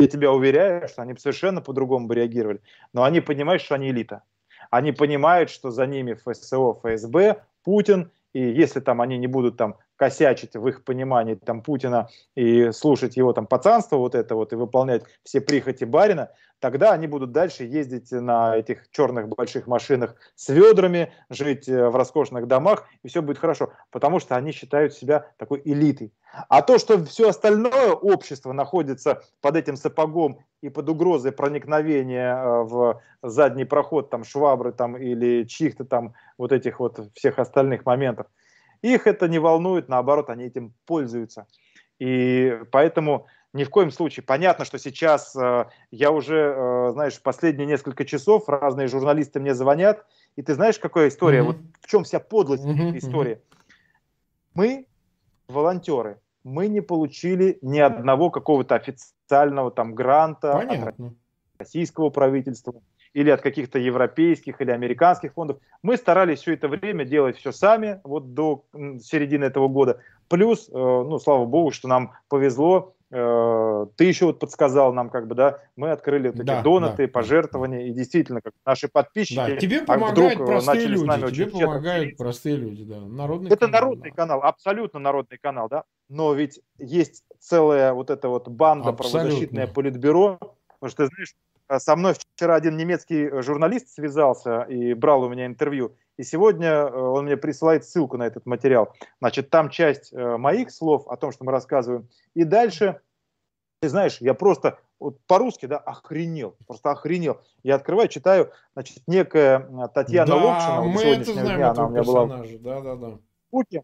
[0.00, 2.60] я тебя уверяю, что они совершенно по-другому бы реагировали.
[2.92, 4.22] Но они понимают, что они элита.
[4.70, 9.76] Они понимают, что за ними ФСО, ФСБ, Путин, и если там они не будут там
[9.98, 14.56] косячить в их понимании там Путина и слушать его там пацанство вот это вот и
[14.56, 16.30] выполнять все прихоти барина,
[16.60, 21.96] тогда они будут дальше ездить на этих черных больших машинах с ведрами, жить э, в
[21.96, 26.12] роскошных домах, и все будет хорошо, потому что они считают себя такой элитой.
[26.48, 32.62] А то, что все остальное общество находится под этим сапогом и под угрозой проникновения э,
[32.62, 38.28] в задний проход там швабры там или чьих-то там вот этих вот всех остальных моментов,
[38.82, 41.46] их это не волнует, наоборот, они этим пользуются.
[41.98, 44.24] И поэтому ни в коем случае.
[44.24, 50.04] Понятно, что сейчас э, я уже, э, знаешь, последние несколько часов разные журналисты мне звонят,
[50.36, 51.40] и ты знаешь, какая история?
[51.40, 51.44] Mm-hmm.
[51.44, 52.98] Вот в чем вся подлость mm-hmm.
[52.98, 53.40] истории?
[54.54, 54.86] Мы,
[55.48, 61.06] волонтеры, мы не получили ни одного какого-то официального там гранта Понятно.
[61.08, 61.14] от
[61.58, 62.74] российского правительства
[63.14, 65.58] или от каких-то европейских или американских фондов.
[65.82, 68.64] Мы старались все это время делать все сами, вот до
[69.02, 70.00] середины этого года.
[70.28, 75.26] Плюс, э, ну, слава богу, что нам повезло, э, ты еще вот подсказал нам, как
[75.26, 77.12] бы, да, мы открыли вот эти да, донаты, да.
[77.12, 82.16] пожертвования, и действительно, как наши подписчики, да, тебе помогают вдруг простые люди, нами тебе помогают
[82.18, 84.16] простые люди, да, народный Это канал, народный да.
[84.16, 89.20] канал, абсолютно народный канал, да, но ведь есть целая вот эта вот банда абсолютно.
[89.20, 90.38] правозащитное политбюро,
[90.78, 95.22] потому что, ты знаешь, а со мной вчера один немецкий э, журналист связался и брал
[95.22, 95.94] у меня интервью.
[96.16, 98.94] И сегодня э, он мне присылает ссылку на этот материал.
[99.20, 102.08] Значит, там часть э, моих слов о том, что мы рассказываем.
[102.34, 103.00] И дальше,
[103.80, 107.40] ты знаешь, я просто вот по-русски, да, охренел, просто охренел.
[107.62, 112.02] Я открываю, читаю, значит, некая Татьяна да, Локшина, мы это знаем, дня, она у меня
[112.02, 112.26] была.
[112.26, 113.18] Да, да, да.
[113.50, 113.82] Путин,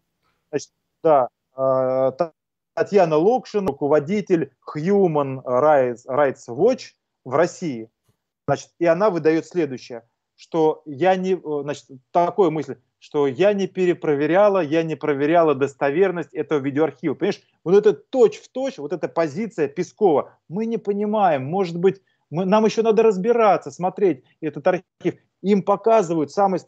[0.49, 0.71] значит,
[1.01, 2.33] да,
[2.73, 6.91] Татьяна Локшина, руководитель Human Rights, Rights Watch,
[7.25, 7.89] в России.
[8.47, 14.59] Значит, и она выдает следующее, что я не, значит, такую мысль, что я не перепроверяла,
[14.59, 17.15] я не проверяла достоверность этого видеоархива.
[17.15, 22.65] Понимаешь, вот это точь-в-точь, вот эта позиция Пескова, мы не понимаем, может быть, мы, нам
[22.65, 25.15] еще надо разбираться, смотреть этот архив.
[25.41, 26.59] Им показывают самые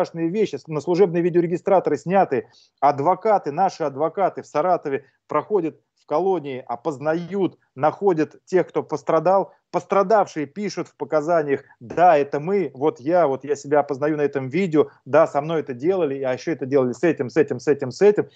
[0.00, 2.48] страшные вещи, на служебные видеорегистраторы сняты,
[2.80, 9.52] адвокаты, наши адвокаты в Саратове проходят колонии опознают, находят тех, кто пострадал.
[9.70, 14.48] Пострадавшие пишут в показаниях, да, это мы, вот я, вот я себя опознаю на этом
[14.48, 17.68] видео, да, со мной это делали, а еще это делали с этим, с этим, с
[17.68, 18.28] этим, с этим.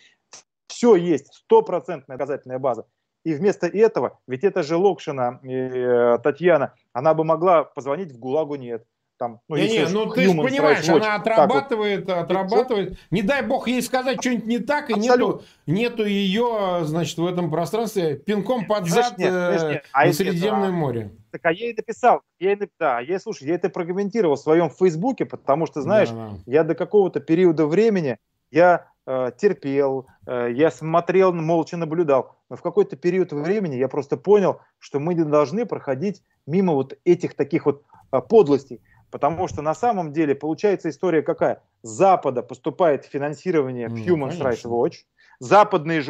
[0.69, 2.87] Все есть, стопроцентная доказательная база.
[3.25, 8.55] И вместо этого, ведь это же Локшина, э, Татьяна, она бы могла позвонить в ГУЛАГу,
[8.55, 8.85] нет
[9.19, 12.17] там, ну, не, не, ну ты же понимаешь, watch, она отрабатывает, вот.
[12.17, 12.99] отрабатывает.
[13.11, 17.51] Не дай бог ей сказать что-нибудь не так, и нету, нету ее, значит, в этом
[17.51, 19.85] пространстве пинком под зад нет, нет, нет.
[19.93, 21.11] А на Средиземное это, море.
[21.31, 24.71] Так, а я ей написал, я ей, да, я, слушай, я это прокомментировал в своем
[24.71, 26.37] Фейсбуке, потому что, знаешь, да, да.
[26.47, 28.19] я до какого-то периода времени,
[28.51, 34.17] я э, терпел, э, я смотрел, молча наблюдал, но в какой-то период времени я просто
[34.17, 38.81] понял, что мы не должны проходить мимо вот этих таких вот э, подлостей.
[39.15, 41.63] Потому что на самом деле получается история какая?
[41.83, 45.05] С Запада поступает финансирование в Human ну, Rights Watch,
[45.39, 46.03] западные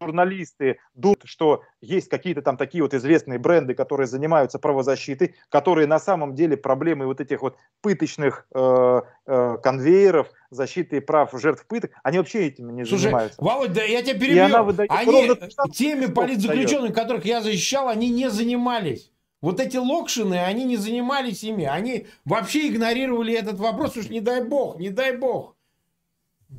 [0.00, 5.98] журналисты думают, что есть какие-то там такие вот известные бренды, которые занимаются правозащитой, которые на
[5.98, 12.16] самом деле проблемы вот этих вот пыточных э, э, конвейеров, защиты прав жертв пыток, они
[12.16, 13.44] вообще этим не Слушай, занимаются.
[13.44, 14.86] Володь, да я тебя перебью.
[14.88, 15.28] Они
[15.74, 19.12] теми политзаключенными, которых я защищал, они не занимались.
[19.40, 21.64] Вот эти локшины, они не занимались ими.
[21.64, 23.96] Они вообще игнорировали этот вопрос.
[23.96, 25.54] Уж не дай бог, не дай бог.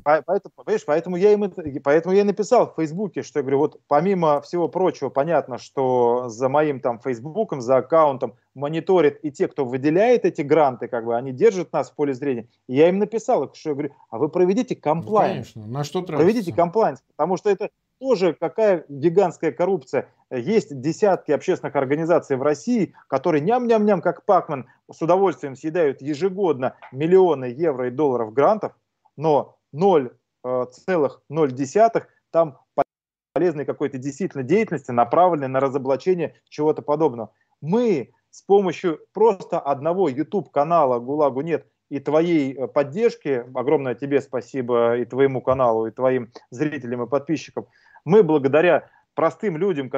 [0.04, 1.52] Поэтому, понимаешь, поэтому, я им,
[1.82, 6.48] поэтому я написал в Фейсбуке, что я говорю, вот помимо всего прочего, понятно, что за
[6.48, 11.32] моим там Фейсбуком, за аккаунтом мониторят и те, кто выделяет эти гранты, как бы, они
[11.32, 12.46] держат нас в поле зрения.
[12.68, 15.54] И я им написал, что я говорю, а вы проведите комплайнс.
[15.56, 16.24] Ну, конечно, на что тратится?
[16.24, 17.70] Проведите комплайнс, потому что это
[18.00, 20.08] тоже какая гигантская коррупция.
[20.30, 27.44] Есть десятки общественных организаций в России, которые ням-ням-ням, как Пакман, с удовольствием съедают ежегодно миллионы
[27.44, 28.72] евро и долларов грантов,
[29.16, 30.10] но 0,0
[30.44, 32.58] э, там
[33.32, 37.32] полезной какой-то действительно деятельности, направленной на разоблачение чего-то подобного.
[37.60, 44.96] Мы с помощью просто одного YouTube-канала «ГУЛАГу нет» и твоей э, поддержки, огромное тебе спасибо
[44.96, 47.66] и твоему каналу, и твоим зрителям и подписчикам,
[48.04, 49.90] мы благодаря простым людям,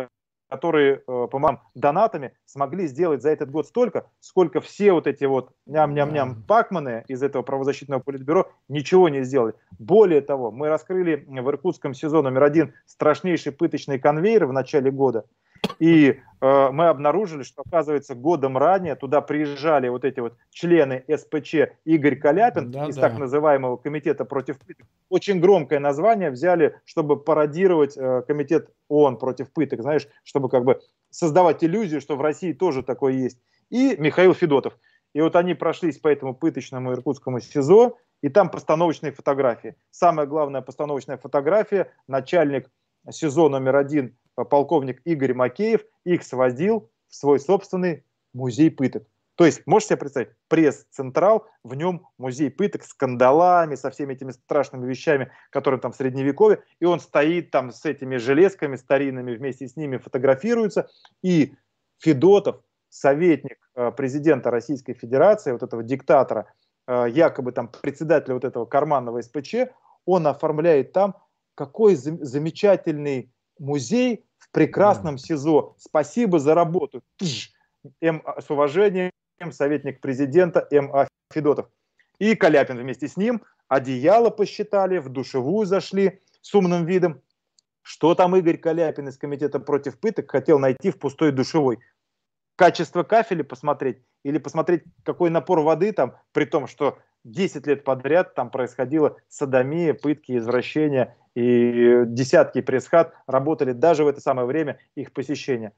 [0.48, 5.24] которые, э, по моим донатами смогли сделать за этот год столько, сколько все вот эти
[5.24, 9.55] вот ням-ням-ням пакманы из этого правозащитного политбюро ничего не сделали.
[9.78, 15.24] Более того, мы раскрыли в Иркутском сезон номер один страшнейший пыточный конвейер в начале года–
[15.78, 21.54] и э, мы обнаружили, что, оказывается, годом ранее туда приезжали вот эти вот члены СПЧ
[21.84, 23.02] Игорь Каляпин да, из да.
[23.02, 24.86] так называемого комитета против пыток.
[25.08, 30.80] Очень громкое название взяли, чтобы пародировать э, комитет ООН против пыток, знаешь, чтобы как бы
[31.10, 33.38] создавать иллюзию, что в России тоже такое есть.
[33.70, 34.78] И Михаил Федотов.
[35.14, 39.76] И вот они прошлись по этому пыточному иркутскому СИЗО, и там постановочные фотографии.
[39.90, 42.70] Самая главная постановочная фотография, начальник
[43.11, 49.05] СИЗО номер один Э, полковник Игорь Макеев их свозил в свой собственный музей пыток.
[49.34, 54.30] То есть, можете себе представить, пресс-централ, в нем музей пыток с кандалами, со всеми этими
[54.30, 59.66] страшными вещами, которые там в Средневековье, и он стоит там с этими железками старинными, вместе
[59.66, 60.90] с ними фотографируется,
[61.22, 61.55] и
[61.98, 66.53] Федотов, советник э, президента Российской Федерации, вот этого диктатора,
[66.86, 69.55] э, якобы там председателя вот этого карманного СПЧ,
[70.05, 71.16] он оформляет там
[71.55, 75.76] какой замечательный музей в прекрасном СИЗО.
[75.78, 77.03] Спасибо за работу.
[78.00, 79.12] М, с уважением,
[79.50, 81.09] советник президента М.А.
[81.32, 81.68] Федотов.
[82.18, 83.42] И Каляпин вместе с ним.
[83.68, 87.22] Одеяло посчитали, в душевую зашли с умным видом.
[87.82, 91.80] Что там Игорь Каляпин из комитета против пыток хотел найти в пустой душевой?
[92.57, 98.35] Качество кафеля посмотреть или посмотреть, какой напор воды там, при том, что 10 лет подряд
[98.35, 105.12] там происходило садомия, пытки, извращения, и десятки пресс-хат работали даже в это самое время их
[105.12, 105.73] посещения.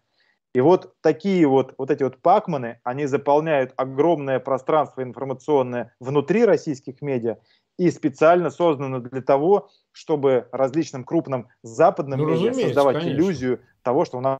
[0.54, 7.02] И вот такие вот, вот эти вот пакманы, они заполняют огромное пространство информационное внутри российских
[7.02, 7.38] медиа
[7.76, 13.16] и специально созданы для того, чтобы различным крупным западным ну, медиа создавать конечно.
[13.16, 14.38] иллюзию того, что у нас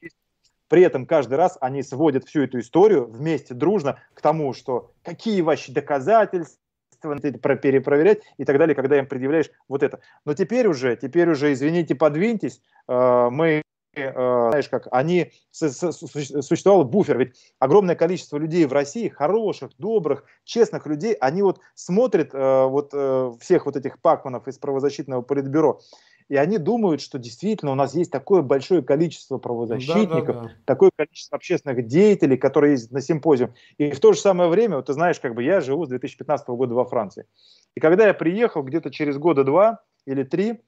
[0.00, 0.16] есть
[0.72, 5.42] при этом каждый раз они сводят всю эту историю вместе, дружно к тому, что какие
[5.42, 6.56] вообще доказательства,
[7.02, 10.00] перепроверять и так далее, когда им предъявляешь вот это.
[10.24, 13.60] Но теперь уже, теперь уже, извините, подвиньтесь, э, мы
[13.94, 21.12] знаешь как, они, существовал буфер, ведь огромное количество людей в России, хороших, добрых, честных людей,
[21.12, 22.94] они вот смотрят вот
[23.42, 25.82] всех вот этих пакманов из правозащитного политбюро,
[26.32, 30.54] и они думают, что действительно у нас есть такое большое количество правозащитников, да, да, да.
[30.64, 33.52] такое количество общественных деятелей, которые ездят на симпозиум.
[33.76, 36.48] И в то же самое время, вот ты знаешь, как бы я живу с 2015
[36.48, 37.26] года во Франции.
[37.74, 40.62] И когда я приехал где-то через года два или три,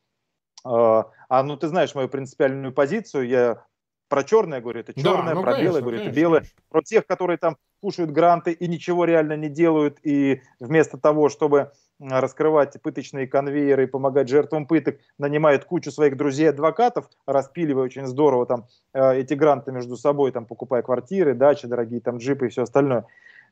[0.66, 3.64] а, а ну ты знаешь мою принципиальную позицию, я
[4.10, 6.40] про черное говорю, это черное, да, ну, про конечно, белое говорю, конечно, это белое.
[6.40, 6.62] Конечно.
[6.68, 11.70] Про тех, которые там кушают гранты и ничего реально не делают, и вместо того, чтобы
[12.00, 18.64] раскрывать пыточные конвейеры и помогать жертвам пыток, нанимает кучу своих друзей-адвокатов, распиливая очень здорово там
[18.94, 23.04] э, эти гранты между собой, там покупая квартиры, дачи, дорогие там джипы и все остальное.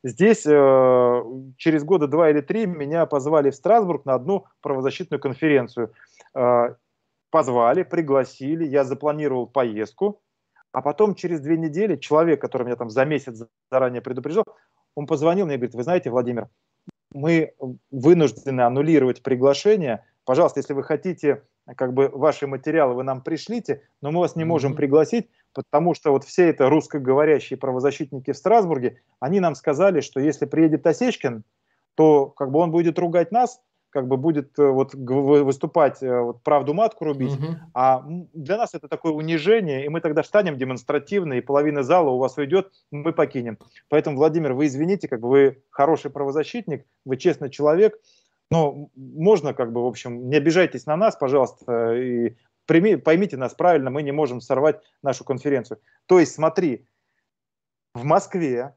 [0.02, 1.22] Здесь э,
[1.58, 5.92] через года два или три меня позвали в Страсбург на одну правозащитную конференцию.
[6.34, 6.74] Э,
[7.30, 10.22] позвали, пригласили, я запланировал поездку,
[10.72, 14.44] а потом через две недели человек, который меня там за месяц заранее предупреждал,
[14.94, 16.48] он позвонил мне и говорит, вы знаете, Владимир,
[17.12, 17.54] мы
[17.90, 20.04] вынуждены аннулировать приглашение.
[20.24, 21.42] Пожалуйста, если вы хотите,
[21.76, 26.10] как бы ваши материалы вы нам пришлите, но мы вас не можем пригласить, потому что
[26.10, 31.44] вот все это русскоговорящие правозащитники в Страсбурге, они нам сказали, что если приедет Осечкин,
[31.94, 33.60] то как бы он будет ругать нас,
[33.92, 37.56] как бы будет э, вот выступать, э, вот правду матку рубить, угу.
[37.74, 42.18] а для нас это такое унижение, и мы тогда встанем демонстративно, и половина зала у
[42.18, 43.58] вас уйдет, мы покинем.
[43.88, 48.00] Поэтому, Владимир, вы извините, как бы вы хороший правозащитник, вы честный человек,
[48.50, 53.54] но можно как бы, в общем, не обижайтесь на нас, пожалуйста, и прими, поймите нас
[53.54, 55.80] правильно, мы не можем сорвать нашу конференцию.
[56.06, 56.86] То есть, смотри,
[57.94, 58.74] в Москве,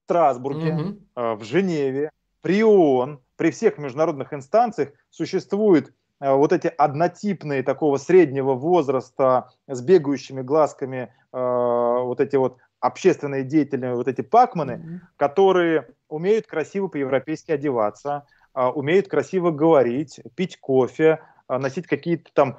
[0.00, 1.00] в Страсбурге, угу.
[1.14, 2.10] в Женеве,
[2.40, 9.80] при ООН, при всех международных инстанциях существуют э, вот эти однотипные такого среднего возраста с
[9.82, 14.98] бегающими глазками э, вот эти вот общественные деятели, вот эти пакманы, mm-hmm.
[15.16, 22.58] которые умеют красиво по-европейски одеваться, э, умеют красиво говорить, пить кофе, э, носить какие-то там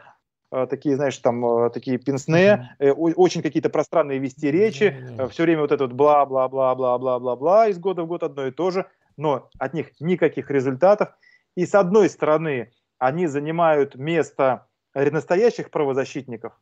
[0.52, 3.14] э, такие, знаешь, там такие пенсне, mm-hmm.
[3.16, 5.30] очень какие-то пространные вести речи, mm-hmm.
[5.30, 8.86] все время вот это вот бла-бла-бла-бла-бла-бла-бла из года в год одно и то же
[9.18, 11.10] но от них никаких результатов.
[11.56, 16.54] И с одной стороны, они занимают место настоящих правозащитников,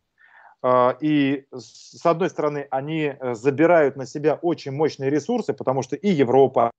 [0.67, 5.95] а, и с одной стороны, они э, забирают на себя очень мощные ресурсы, потому что
[5.95, 6.71] и Европа,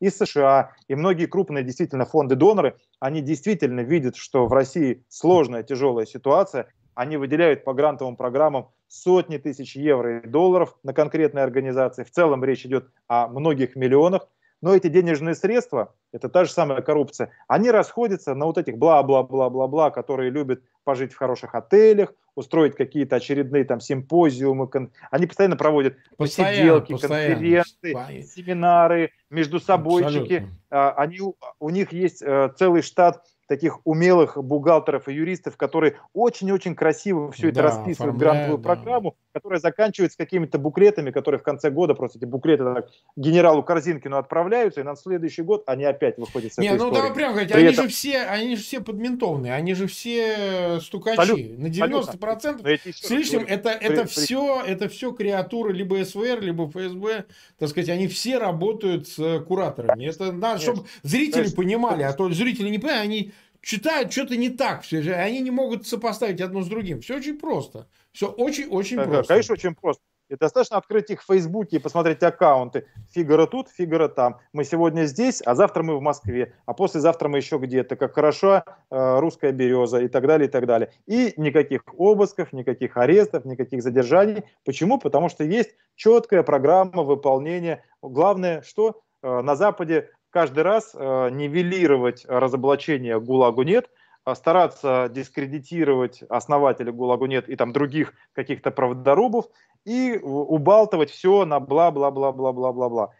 [0.00, 6.06] и США, и многие крупные действительно фонды-доноры, они действительно видят, что в России сложная, тяжелая
[6.06, 12.04] ситуация, они выделяют по грантовым программам сотни тысяч евро и долларов на конкретные организации.
[12.04, 14.26] В целом речь идет о многих миллионах
[14.64, 19.90] но эти денежные средства, это та же самая коррупция, они расходятся на вот этих бла-бла-бла-бла-бла,
[19.90, 24.70] которые любят пожить в хороших отелях, устроить какие-то очередные там симпозиумы,
[25.10, 27.34] они постоянно проводят постоянно, посиделки, постоянно.
[27.34, 35.08] конференции, семинары, между собойчики, а, они, у них есть э, целый штат таких умелых бухгалтеров
[35.08, 38.62] и юристов, которые очень-очень красиво все это да, расписывают, грантовую да.
[38.62, 44.16] программу, которая заканчивается какими-то буклетами, которые в конце года просто эти буклеты так, генералу Корзинкину
[44.16, 47.52] отправляются, и на следующий год они опять выходят с Не, этой ну давай прямо говорить,
[47.52, 47.84] они этом...
[47.84, 51.18] же все, они же все подментованные, они же все стукачи.
[51.18, 56.68] Абсолютно, на 90% с лишним это, это, при, все, это все креатуры либо СВР, либо
[56.68, 57.26] ФСБ,
[57.58, 60.06] так сказать, они все работают с кураторами.
[60.06, 61.56] Это надо, чтобы зрители Конечно.
[61.56, 63.32] понимали, а то зрители не понимают, они
[63.64, 67.00] читают что-то не так, все же, они не могут сопоставить одно с другим.
[67.00, 67.88] Все очень просто.
[68.12, 69.34] Все очень-очень да, просто.
[69.34, 70.02] Конечно, очень просто.
[70.30, 72.86] И достаточно открыть их в Фейсбуке и посмотреть аккаунты.
[73.10, 74.38] Фигара тут, Фигара там.
[74.54, 77.96] Мы сегодня здесь, а завтра мы в Москве, а послезавтра мы еще где-то.
[77.96, 80.92] Как хороша э, русская береза и так далее, и так далее.
[81.06, 84.44] И никаких обысков, никаких арестов, никаких задержаний.
[84.64, 84.98] Почему?
[84.98, 87.84] Потому что есть четкая программа выполнения.
[88.00, 93.88] Главное, что э, на Западе каждый раз э, нивелировать разоблачение ГУЛАГу нет,
[94.24, 99.46] а стараться дискредитировать основателя ГУЛАГу нет и там других каких-то правдорубов
[99.84, 103.14] и убалтывать все на бла-бла-бла-бла-бла-бла-бла.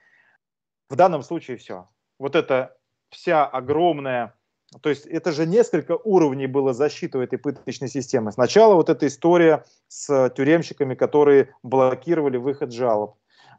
[0.90, 1.88] В данном случае все.
[2.18, 2.76] Вот это
[3.10, 4.34] вся огромная
[4.82, 8.32] то есть это же несколько уровней было защиты этой пыточной системы.
[8.32, 13.14] Сначала вот эта история с тюремщиками, которые блокировали выход жалоб.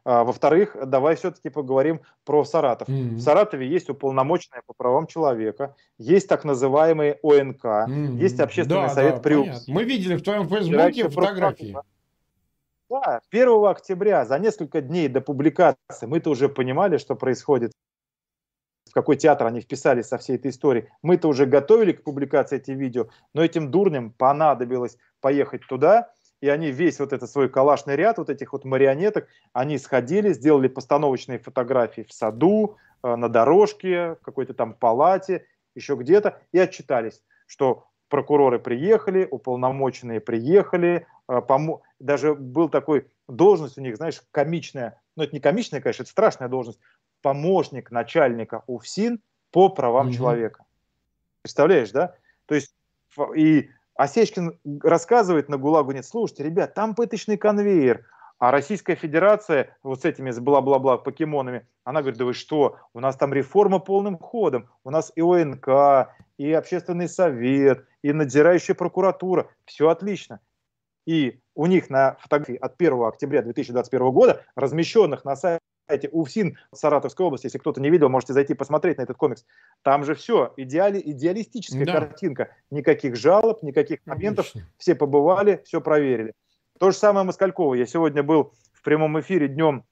[0.08, 2.88] А, во-вторых, давай все-таки поговорим про Саратов.
[2.88, 3.16] Mm-hmm.
[3.16, 8.16] В Саратове есть уполномоченная по правам человека, есть так называемые ОНК, mm-hmm.
[8.18, 11.76] есть общественный да, совет да, при Мы видели в твоем фейсбуке фотографии.
[12.88, 17.72] Да, 1 октября, за несколько дней до публикации, мы-то уже понимали, что происходит,
[18.88, 20.86] в какой театр они вписались со всей этой историей.
[21.02, 26.12] Мы-то уже готовили к публикации эти видео, но этим дурням понадобилось поехать туда,
[26.46, 30.68] и они весь вот этот свой калашный ряд, вот этих вот марионеток, они сходили, сделали
[30.68, 35.44] постановочные фотографии в саду, э, на дорожке, в какой-то там палате,
[35.74, 41.82] еще где-то, и отчитались, что прокуроры приехали, уполномоченные приехали, э, помо...
[41.98, 46.48] даже был такой должность у них, знаешь, комичная, ну это не комичная, конечно, это страшная
[46.48, 46.78] должность,
[47.22, 49.20] помощник начальника УФСИН
[49.50, 50.12] по правам mm-hmm.
[50.12, 50.64] человека.
[51.42, 52.14] Представляешь, да?
[52.46, 52.72] То есть
[53.34, 58.04] и Осечкин рассказывает на ГУЛАГу, нет, слушайте, ребят, там пыточный конвейер,
[58.38, 63.00] а Российская Федерация вот с этими с бла-бла-бла покемонами, она говорит, да вы что, у
[63.00, 69.48] нас там реформа полным ходом, у нас и ОНК, и Общественный совет, и надзирающая прокуратура,
[69.64, 70.40] все отлично.
[71.06, 76.58] И у них на фотографии от 1 октября 2021 года, размещенных на сайте сайте УФСИН
[76.72, 79.44] Саратовской области, если кто-то не видел, можете зайти посмотреть на этот комикс.
[79.82, 81.92] Там же все, идеали, идеалистическая да.
[81.92, 82.50] картинка.
[82.70, 84.48] Никаких жалоб, никаких моментов.
[84.48, 84.68] Отлично.
[84.78, 86.32] Все побывали, все проверили.
[86.78, 87.74] То же самое Москалькова.
[87.74, 89.84] Я сегодня был в прямом эфире днем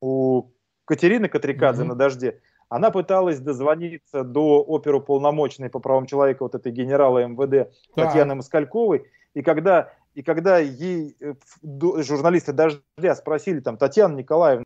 [0.00, 0.50] у
[0.84, 1.90] Катерины Катрикадзе угу.
[1.90, 2.40] на «Дожде».
[2.70, 8.08] Она пыталась дозвониться до оперуполномоченной по правам человека, вот этой генерала МВД так.
[8.08, 9.06] Татьяны Москальковой.
[9.32, 14.64] И когда, и когда ей э, журналисты «Дождя» спросили, там, Татьяна Николаевна,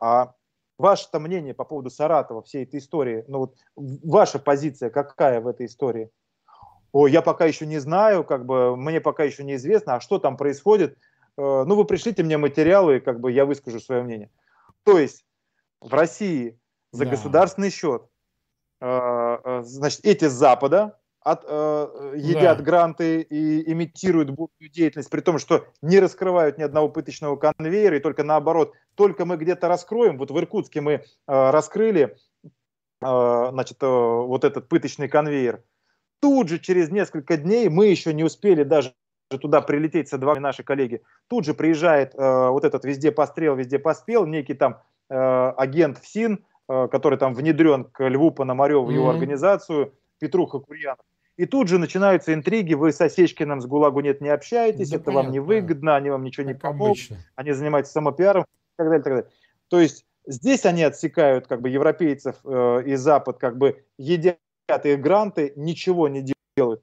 [0.00, 0.34] а
[0.78, 5.66] ваше-то мнение по поводу Саратова, всей этой истории, ну вот ваша позиция какая в этой
[5.66, 6.10] истории?
[6.92, 10.36] О, я пока еще не знаю, как бы мне пока еще неизвестно, а что там
[10.36, 10.98] происходит.
[11.36, 14.30] Э, ну, вы пришлите мне материалы, как бы я выскажу свое мнение.
[14.82, 15.24] То есть
[15.80, 16.58] в России
[16.92, 17.12] за да.
[17.12, 18.06] государственный счет,
[18.80, 22.64] э, э, значит, эти с Запада от, э, едят да.
[22.64, 28.00] гранты и имитируют бурную деятельность, при том, что не раскрывают ни одного пыточного конвейера, и
[28.00, 32.48] только наоборот, только мы где-то раскроем, вот в Иркутске мы э, раскрыли э,
[33.00, 35.62] значит, э, вот этот пыточный конвейер,
[36.20, 38.94] тут же через несколько дней, мы еще не успели даже
[39.28, 43.78] туда прилететь со двумя наши коллеги, тут же приезжает э, вот этот везде пострел, везде
[43.78, 45.14] поспел, некий там э,
[45.56, 48.94] агент ФСИН, э, который там внедрен к Льву Пономареву в mm-hmm.
[48.94, 51.04] его организацию, Петруха Курьянов,
[51.40, 55.06] и тут же начинаются интриги, вы с Осечкиным с ГУЛАГу нет не общаетесь, да, это
[55.06, 56.98] понятно, вам не выгодно, они вам ничего не помогут,
[57.34, 59.30] они занимаются самопиаром и так далее, и так далее.
[59.68, 64.36] То есть здесь они отсекают как бы европейцев э, и Запад, как бы едят
[64.68, 66.82] их гранты, ничего не делают.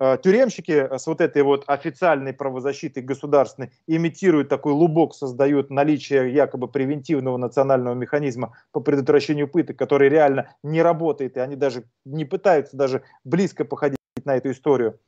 [0.00, 6.68] Э, тюремщики с вот этой вот официальной правозащитой государственной имитируют такой лубок, создают наличие якобы
[6.68, 12.74] превентивного национального механизма по предотвращению пыток, который реально не работает, и они даже не пытаются
[12.74, 14.98] даже близко походить на эту историю.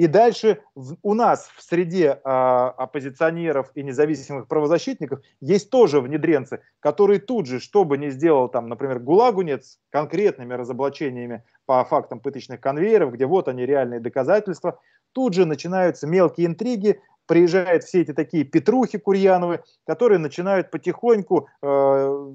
[0.00, 0.62] И дальше
[1.02, 7.60] у нас в среде э, оппозиционеров и независимых правозащитников есть тоже внедренцы, которые тут же,
[7.60, 13.48] что бы ни сделал там, например, ГУЛАГУНЕЦ конкретными разоблачениями по фактам пыточных конвейеров, где вот
[13.48, 14.80] они реальные доказательства,
[15.12, 22.32] тут же начинаются мелкие интриги, приезжают все эти такие Петрухи Курьяновы, которые начинают потихоньку э,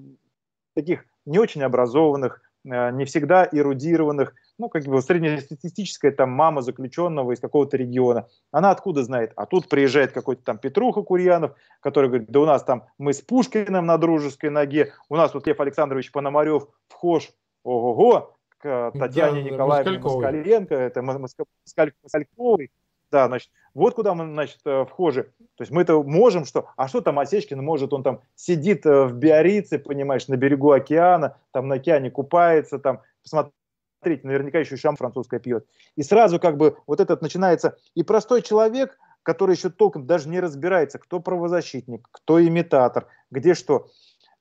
[0.76, 7.40] таких не очень образованных, не всегда эрудированных ну, как бы среднестатистическая там мама заключенного из
[7.40, 8.28] какого-то региона.
[8.52, 9.34] Она откуда знает?
[9.36, 13.22] А тут приезжает какой-то там Петруха Курьянов, который говорит, да у нас там мы с
[13.22, 17.32] Пушкиным на дружеской ноге, у нас вот Лев Александрович Пономарев вхож,
[17.64, 22.72] ого-го, к Татьяне да, Николаевне Москаленко, это Москальковой.
[23.16, 25.24] Да, значит, вот куда мы, значит, э, вхожи.
[25.56, 26.68] То есть мы-то можем что?
[26.76, 27.94] А что там Осечкин может?
[27.94, 33.00] Он там сидит э, в Биорице, понимаешь, на берегу океана, там на океане купается, там,
[33.24, 33.54] посмотри,
[34.02, 35.66] смотрите, наверняка еще шам французское пьет.
[35.96, 40.42] И сразу как бы вот этот начинается, и простой человек, который еще толком даже не
[40.42, 43.88] разбирается, кто правозащитник, кто имитатор, где что,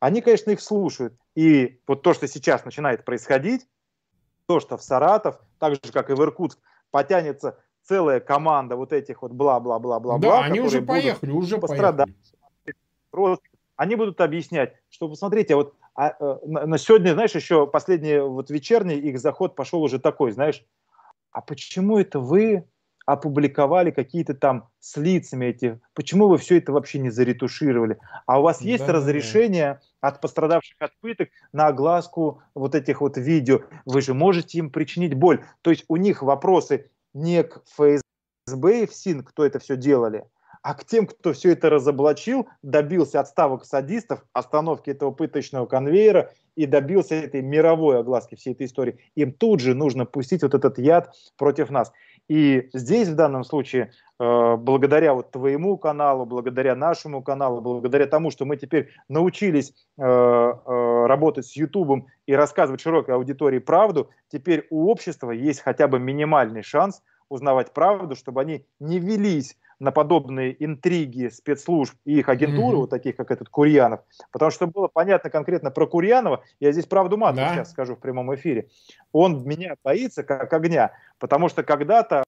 [0.00, 1.14] они, конечно, их слушают.
[1.36, 3.68] И вот то, что сейчас начинает происходить,
[4.48, 6.58] то, что в Саратов, так же, как и в Иркутск,
[6.90, 10.18] потянется целая команда вот этих вот бла-бла-бла-бла-бла.
[10.18, 12.14] Да, они уже поехали, уже поехали.
[13.10, 13.44] Просто
[13.76, 18.96] они будут объяснять, что, посмотрите, вот а, э, на сегодня, знаешь, еще последний вот вечерний
[18.96, 20.64] их заход пошел уже такой, знаешь,
[21.30, 22.64] а почему это вы
[23.06, 27.98] опубликовали какие-то там с лицами эти, почему вы все это вообще не заретушировали?
[28.26, 30.08] А у вас есть да, разрешение да.
[30.08, 33.60] от пострадавших от пыток на огласку вот этих вот видео?
[33.84, 35.44] Вы же можете им причинить боль.
[35.62, 40.24] То есть у них вопросы не к ФСБ и ФСИН, кто это все делали,
[40.62, 46.66] а к тем, кто все это разоблачил, добился отставок садистов, остановки этого пыточного конвейера и
[46.66, 51.14] добился этой мировой огласки всей этой истории, им тут же нужно пустить вот этот яд
[51.36, 51.92] против нас.
[52.28, 58.30] И здесь в данном случае, э, благодаря вот твоему каналу, благодаря нашему каналу, благодаря тому,
[58.30, 64.66] что мы теперь научились э, э, работать с Ютубом и рассказывать широкой аудитории правду, теперь
[64.70, 70.62] у общества есть хотя бы минимальный шанс узнавать правду, чтобы они не велись на подобные
[70.64, 72.80] интриги спецслужб и их агентуры, mm-hmm.
[72.80, 74.00] вот таких, как этот Курьянов.
[74.30, 77.54] Потому что было понятно конкретно про Курьянова, я здесь правду матом да.
[77.54, 78.68] сейчас скажу в прямом эфире,
[79.12, 82.24] он меня боится как огня, потому что когда-то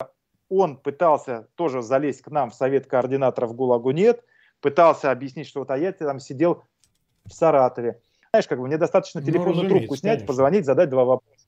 [0.48, 4.24] он пытался тоже залезть к нам в совет координаторов ГУЛАГу нет,
[4.60, 6.64] пытался объяснить, что вот а я там сидел
[7.24, 8.00] в Саратове.
[8.30, 10.26] Знаешь, как бы мне достаточно ну, телефонную ну, трубку снять, конечно.
[10.26, 11.46] позвонить, задать два вопроса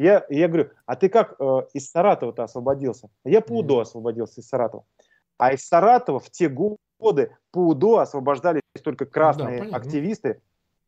[0.00, 1.44] Я, я говорю, а ты как э,
[1.74, 3.10] из Саратова-то освободился?
[3.22, 4.86] Я по УДО освободился из Саратова.
[5.36, 10.40] А из Саратова в те годы по УДО освобождались только красные да, активисты,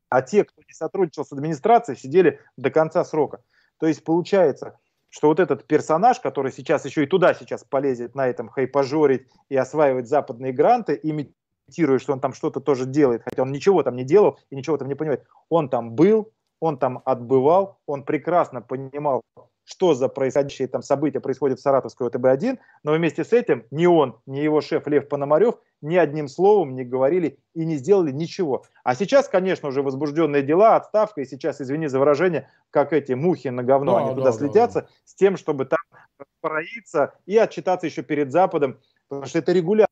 [0.09, 3.43] а те, кто не сотрудничал с администрацией, сидели до конца срока.
[3.77, 4.79] То есть получается,
[5.11, 9.57] что вот этот персонаж, который сейчас еще и туда сейчас полезет на этом хайпажорить и
[9.57, 14.05] осваивать западные гранты, имитируя, что он там что-то тоже делает, хотя он ничего там не
[14.05, 16.33] делал и ничего там не понимает, он там был,
[16.63, 19.23] он там отбывал, он прекрасно понимал,
[19.65, 24.21] что за происходящие там события происходят в Саратовской ОТБ-1, но вместе с этим ни он,
[24.27, 28.65] ни его шеф Лев Пономарев ни одним словом не говорили и не сделали ничего.
[28.85, 33.49] А сейчас, конечно, уже возбужденные дела, отставка, и сейчас, извини за выражение, как эти мухи
[33.49, 34.89] на говно, да, они да, туда да, слетятся, да.
[35.05, 35.81] с тем, чтобы там
[36.41, 39.92] проиться и отчитаться еще перед Западом, потому что это регулярно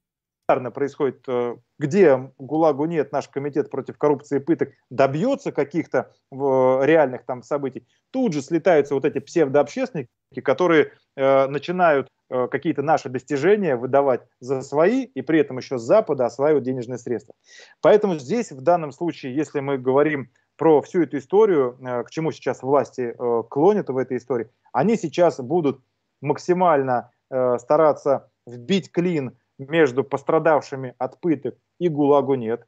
[0.70, 7.42] происходит, э, где ГУЛАГу нет, наш комитет против коррупции и пыток добьется каких-то реальных там
[7.42, 10.08] событий, тут же слетаются вот эти псевдообщественники,
[10.42, 15.82] которые э, начинают э, какие-то наши достижения выдавать за свои и при этом еще с
[15.82, 17.34] Запада осваивают денежные средства.
[17.80, 22.62] Поэтому здесь в данном случае, если мы говорим про всю эту историю, к чему сейчас
[22.62, 23.14] власти
[23.48, 25.80] клонят в этой истории, они сейчас будут
[26.20, 29.38] максимально стараться вбить клин
[29.68, 32.66] между пострадавшими от пыток и ГУЛАГу нет.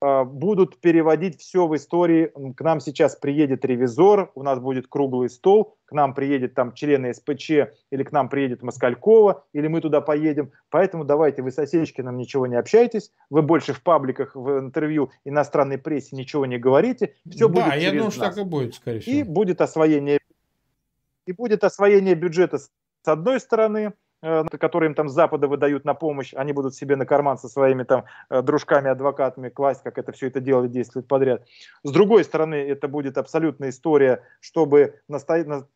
[0.00, 2.30] А, будут переводить все в истории.
[2.54, 7.12] К нам сейчас приедет ревизор, у нас будет круглый стол, к нам приедет там члены
[7.12, 7.50] СПЧ,
[7.90, 10.52] или к нам приедет Москалькова, или мы туда поедем.
[10.70, 15.78] Поэтому давайте вы с Осечкиным ничего не общайтесь, вы больше в пабликах, в интервью иностранной
[15.78, 17.14] прессе ничего не говорите.
[17.28, 18.14] Все да, будет я думаю, нас.
[18.14, 19.16] что так и будет, скорее всего.
[19.16, 20.20] И будет освоение,
[21.26, 22.70] и будет освоение бюджета с
[23.04, 27.38] одной стороны, которые им там с Запада выдают на помощь, они будут себе на карман
[27.38, 31.46] со своими там э, дружками-адвокатами класть, как это все это делали 10 лет подряд.
[31.84, 35.00] С другой стороны, это будет абсолютная история, чтобы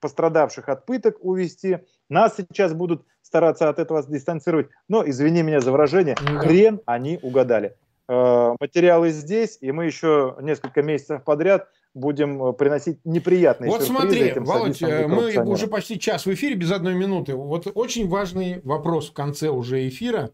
[0.00, 1.78] пострадавших от пыток увести.
[2.08, 4.68] Нас сейчас будут стараться от этого дистанцировать.
[4.88, 7.76] Но, извини меня за выражение, ну хрен они угадали.
[8.08, 13.92] Э, материалы здесь, и мы еще несколько месяцев подряд будем э, приносить неприятные вот сюрпризы.
[13.92, 17.34] Вот смотри, этим Володь, э, мы уже почти час в эфире, без одной минуты.
[17.34, 20.30] Вот очень важный вопрос в конце уже эфира.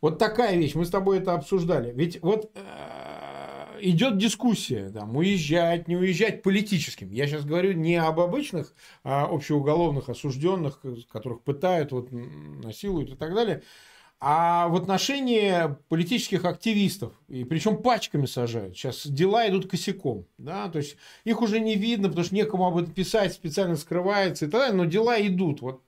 [0.00, 1.92] Вот такая вещь, мы с тобой это обсуждали.
[1.92, 2.60] Ведь вот э,
[3.80, 7.10] идет дискуссия, там, уезжать, не уезжать политическим.
[7.10, 10.80] Я сейчас говорю не об обычных а общеуголовных осужденных,
[11.10, 13.62] которых пытают, вот, насилуют и так далее,
[14.26, 20.24] а в отношении политических активистов, и причем пачками сажают, сейчас дела идут косяком.
[20.38, 20.70] Да?
[20.70, 24.48] То есть их уже не видно, потому что некому об этом писать, специально скрывается и
[24.48, 25.60] так далее, но дела идут.
[25.60, 25.82] Вот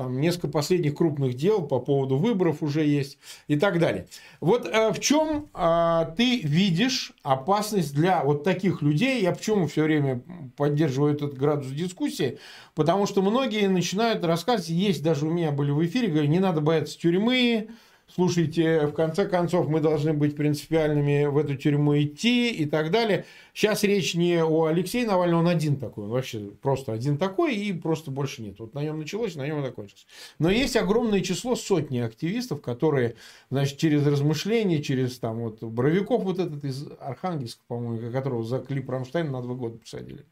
[0.00, 4.06] там несколько последних крупных дел по поводу выборов уже есть и так далее.
[4.40, 9.20] Вот э, в чем э, ты видишь опасность для вот таких людей?
[9.20, 10.22] Я почему все время
[10.56, 12.38] поддерживаю этот градус дискуссии?
[12.74, 16.62] Потому что многие начинают рассказывать, есть даже у меня были в эфире, говорю, не надо
[16.62, 17.68] бояться тюрьмы,
[18.14, 23.24] слушайте, в конце концов мы должны быть принципиальными в эту тюрьму идти и так далее.
[23.54, 27.72] Сейчас речь не о Алексее Навальном, он один такой, он вообще просто один такой и
[27.72, 28.58] просто больше нет.
[28.58, 30.06] Вот на нем началось, на нем и закончилось.
[30.38, 33.16] Но есть огромное число, сотни активистов, которые,
[33.50, 38.88] значит, через размышления, через там вот Боровиков вот этот из Архангельска, по-моему, которого за клип
[38.88, 40.24] Рамштайн на два года посадили,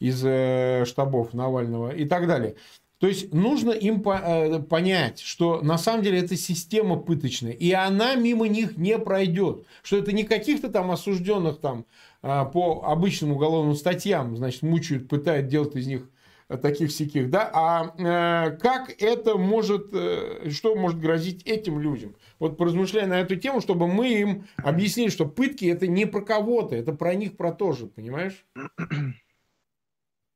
[0.00, 2.56] из э, штабов Навального и так далее.
[2.98, 8.16] То есть нужно им э, понять, что на самом деле это система пыточная, и она
[8.16, 9.64] мимо них не пройдет.
[9.82, 11.86] Что это не каких-то там осужденных там
[12.22, 16.08] а, по обычным уголовным статьям, значит, мучают, пытают делать из них
[16.56, 22.16] таких всяких, да, а э, как это может, э, что может грозить этим людям?
[22.38, 26.74] Вот поразмышляя на эту тему, чтобы мы им объяснили, что пытки это не про кого-то,
[26.74, 28.46] это про них, про то же, понимаешь?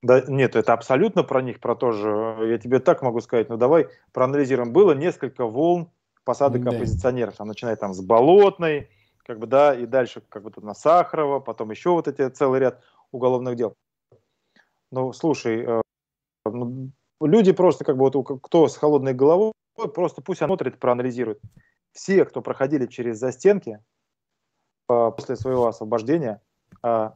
[0.02, 2.36] Да, нет, это абсолютно про них, про то же.
[2.50, 3.48] Я тебе так могу сказать.
[3.48, 4.72] Но ну, давай проанализируем.
[4.72, 5.90] Было несколько волн
[6.24, 6.72] посадок да.
[6.72, 7.36] оппозиционеров.
[7.36, 8.90] Там, начиная там с Болотной,
[9.24, 12.60] как бы, да, и дальше как бы тут на Сахарова, потом еще вот эти целый
[12.60, 12.82] ряд
[13.12, 13.76] уголовных дел.
[14.90, 15.80] Ну, слушай, э,
[16.44, 16.90] ну,
[17.20, 19.52] люди просто как бы вот кто с холодной головой,
[19.94, 21.40] просто пусть смотрит, проанализирует.
[21.92, 23.78] Все, кто проходили через застенки
[24.88, 26.42] э, после своего освобождения,
[26.82, 27.10] э,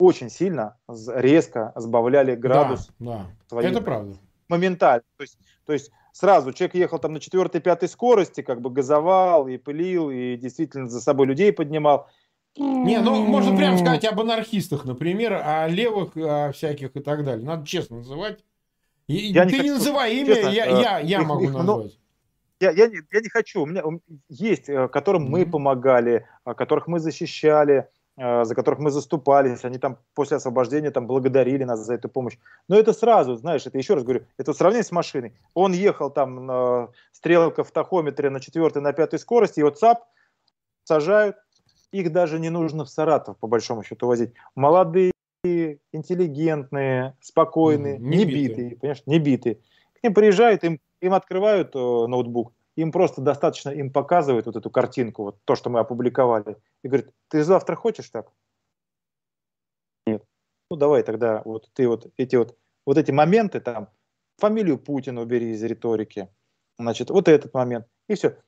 [0.00, 2.90] очень сильно, резко сбавляли градус.
[2.98, 3.62] Да, да.
[3.62, 4.16] Это правда.
[4.48, 5.04] моментально.
[5.16, 9.48] То есть, то есть сразу человек ехал там на четвертой, пятой скорости, как бы газовал
[9.48, 12.08] и пылил, и действительно за собой людей поднимал.
[12.56, 17.46] Не, ну можно прямо сказать об анархистах, например, о левых о всяких и так далее.
[17.46, 18.44] Надо честно называть.
[19.06, 21.98] Я Ты не, не называй имя, честно, я, я, я их, могу их, назвать.
[22.60, 23.62] Я, я, не, я не хочу.
[23.62, 23.82] У меня
[24.28, 29.96] есть, э, которым мы помогали, которых мы защищали, э, за которых мы заступались, они там
[30.14, 32.36] после освобождения там благодарили нас за эту помощь.
[32.68, 35.32] Но это сразу, знаешь, это еще раз говорю, это сравнение с машиной.
[35.54, 40.04] Он ехал там на стрелка в тахометре на четвертой, на пятой скорости, и вот ЦАП
[40.84, 41.36] сажают,
[41.92, 44.34] их даже не нужно в Саратов, по большому счету, возить.
[44.54, 45.12] Молодые,
[45.92, 48.48] интеллигентные, спокойные, не, не битые.
[48.48, 49.54] битые, понимаешь, не битые.
[49.98, 54.70] К ним приезжают, им, им открывают э, ноутбук, им просто достаточно, им показывают вот эту
[54.70, 58.30] картинку, вот то, что мы опубликовали, и говорят, ты завтра хочешь так?
[60.06, 60.24] Нет.
[60.70, 62.56] Ну давай тогда вот ты вот эти вот,
[62.86, 63.88] вот эти моменты там,
[64.38, 66.28] фамилию Путина убери из риторики,
[66.78, 68.38] значит, вот этот момент, и все.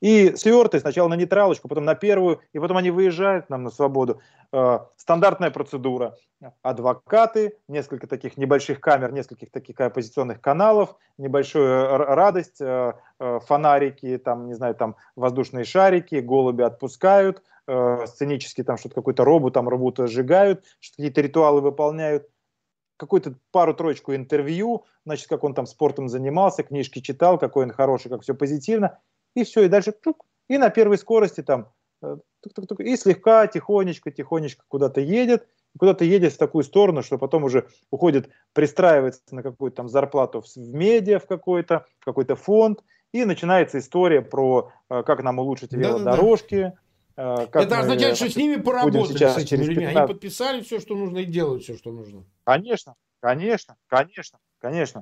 [0.00, 4.20] И свертый сначала на нейтралочку, потом на первую, и потом они выезжают нам на свободу.
[4.52, 6.16] Э, стандартная процедура.
[6.62, 14.46] Адвокаты, несколько таких небольших камер, нескольких таких оппозиционных каналов, небольшую радость, э, э, фонарики, там,
[14.46, 17.42] не знаю, там воздушные шарики, голуби отпускают,
[18.06, 22.26] сценически там что-то какой-то робот там рвут, сжигают, что какие-то ритуалы выполняют
[22.98, 28.22] какую-то пару-троечку интервью, значит, как он там спортом занимался, книжки читал, какой он хороший, как
[28.22, 28.98] все позитивно,
[29.34, 31.68] и все, и дальше тук, и на первой скорости там
[32.00, 37.18] тук, тук, тук, и слегка, тихонечко, тихонечко куда-то едет, куда-то едет в такую сторону, что
[37.18, 42.82] потом уже уходит, пристраивается на какую-то там зарплату в медиа в какой-то, в какой-то фонд,
[43.12, 46.78] и начинается история про э, как нам улучшить велодорожки, да, да, да
[47.18, 49.84] как Это означает, что с ними поработали, с этими людьми.
[49.86, 52.24] Они подписали все, что нужно, и делают все, что нужно.
[52.44, 55.00] Конечно, конечно, конечно, конечно.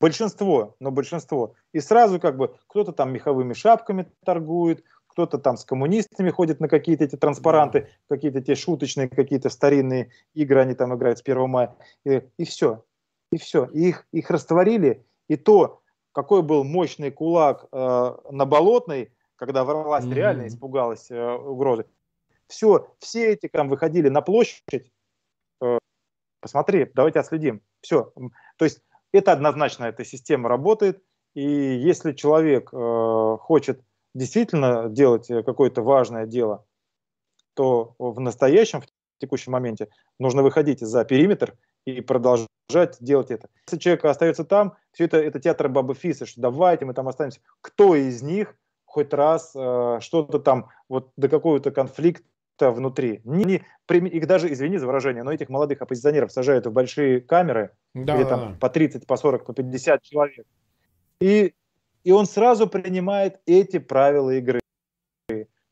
[0.00, 1.54] Большинство, но большинство.
[1.72, 6.68] И сразу как бы кто-то там меховыми шапками торгует, кто-то там с коммунистами ходит на
[6.68, 11.74] какие-то эти транспаранты, какие-то те шуточные, какие-то старинные игры они там играют с 1 мая.
[12.04, 12.84] И, и все.
[13.32, 13.64] И все.
[13.72, 15.04] И их, их растворили.
[15.28, 15.80] И то,
[16.12, 20.14] какой был мощный кулак э, на Болотной, когда власть mm-hmm.
[20.14, 21.86] реально испугалась э, угрозы.
[22.48, 24.90] Все, все эти там выходили на площадь,
[25.62, 25.78] э,
[26.40, 27.60] посмотри, давайте отследим.
[27.80, 28.12] Все.
[28.56, 28.80] То есть
[29.12, 31.02] это однозначно, эта система работает,
[31.34, 33.82] и если человек э, хочет
[34.14, 36.64] действительно делать какое-то важное дело,
[37.54, 38.86] то в настоящем, в
[39.18, 42.48] текущем моменте нужно выходить за периметр и продолжать
[43.00, 43.48] делать это.
[43.66, 47.40] Если человек остается там, все это, это театр Бабы Фисы, что давайте мы там останемся.
[47.60, 48.56] Кто из них
[48.86, 53.20] хоть раз э, что-то там вот до какого-то конфликта внутри.
[53.24, 57.72] Не, не, их даже, извини за выражение, но этих молодых оппозиционеров сажают в большие камеры,
[57.92, 58.58] да, где да, там да.
[58.58, 60.46] по 30, по 40, по 50 человек.
[61.20, 61.54] И,
[62.04, 64.60] и он сразу принимает эти правила игры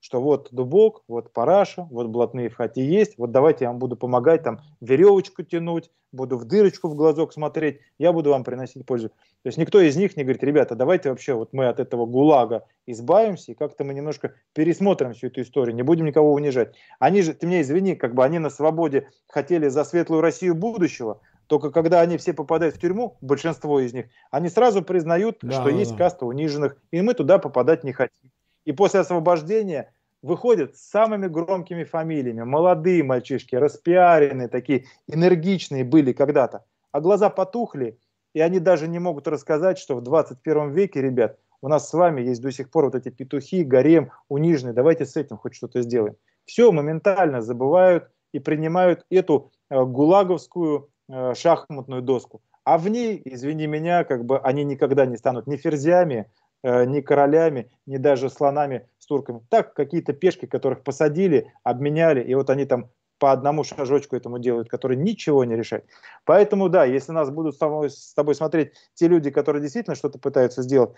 [0.04, 3.96] что вот дубок, вот параша, вот блатные в хате есть, вот давайте я вам буду
[3.96, 9.12] помогать, там веревочку тянуть, буду в дырочку в глазок смотреть, я буду вам приносить пользу.
[9.44, 12.64] То есть никто из них не говорит, ребята, давайте вообще вот мы от этого гулага
[12.86, 16.74] избавимся и как-то мы немножко пересмотрим всю эту историю, не будем никого унижать.
[16.98, 21.20] Они же, ты меня извини, как бы они на свободе хотели за светлую Россию будущего,
[21.46, 25.64] только когда они все попадают в тюрьму, большинство из них, они сразу признают, да, что
[25.64, 25.98] да, есть да.
[25.98, 28.30] каста униженных, и мы туда попадать не хотим.
[28.64, 29.92] И после освобождения
[30.22, 32.44] выходят с самыми громкими фамилиями.
[32.44, 36.64] Молодые мальчишки, распиаренные, такие энергичные были когда-то.
[36.92, 37.98] А глаза потухли,
[38.34, 42.20] и они даже не могут рассказать, что в 21 веке, ребят, у нас с вами
[42.20, 46.16] есть до сих пор вот эти петухи, гарем, униженные, давайте с этим хоть что-то сделаем.
[46.44, 52.42] Все моментально забывают и принимают эту э, гулаговскую э, шахматную доску.
[52.64, 56.28] А в ней, извини меня, как бы они никогда не станут ни ферзями,
[56.66, 59.42] Э, ни королями, ни даже слонами с турками.
[59.50, 62.88] Так, какие-то пешки, которых посадили, обменяли, и вот они там
[63.18, 65.86] по одному шажочку этому делают, который ничего не решает.
[66.24, 70.18] Поэтому, да, если нас будут с тобой, с тобой смотреть те люди, которые действительно что-то
[70.18, 70.90] пытаются сделать,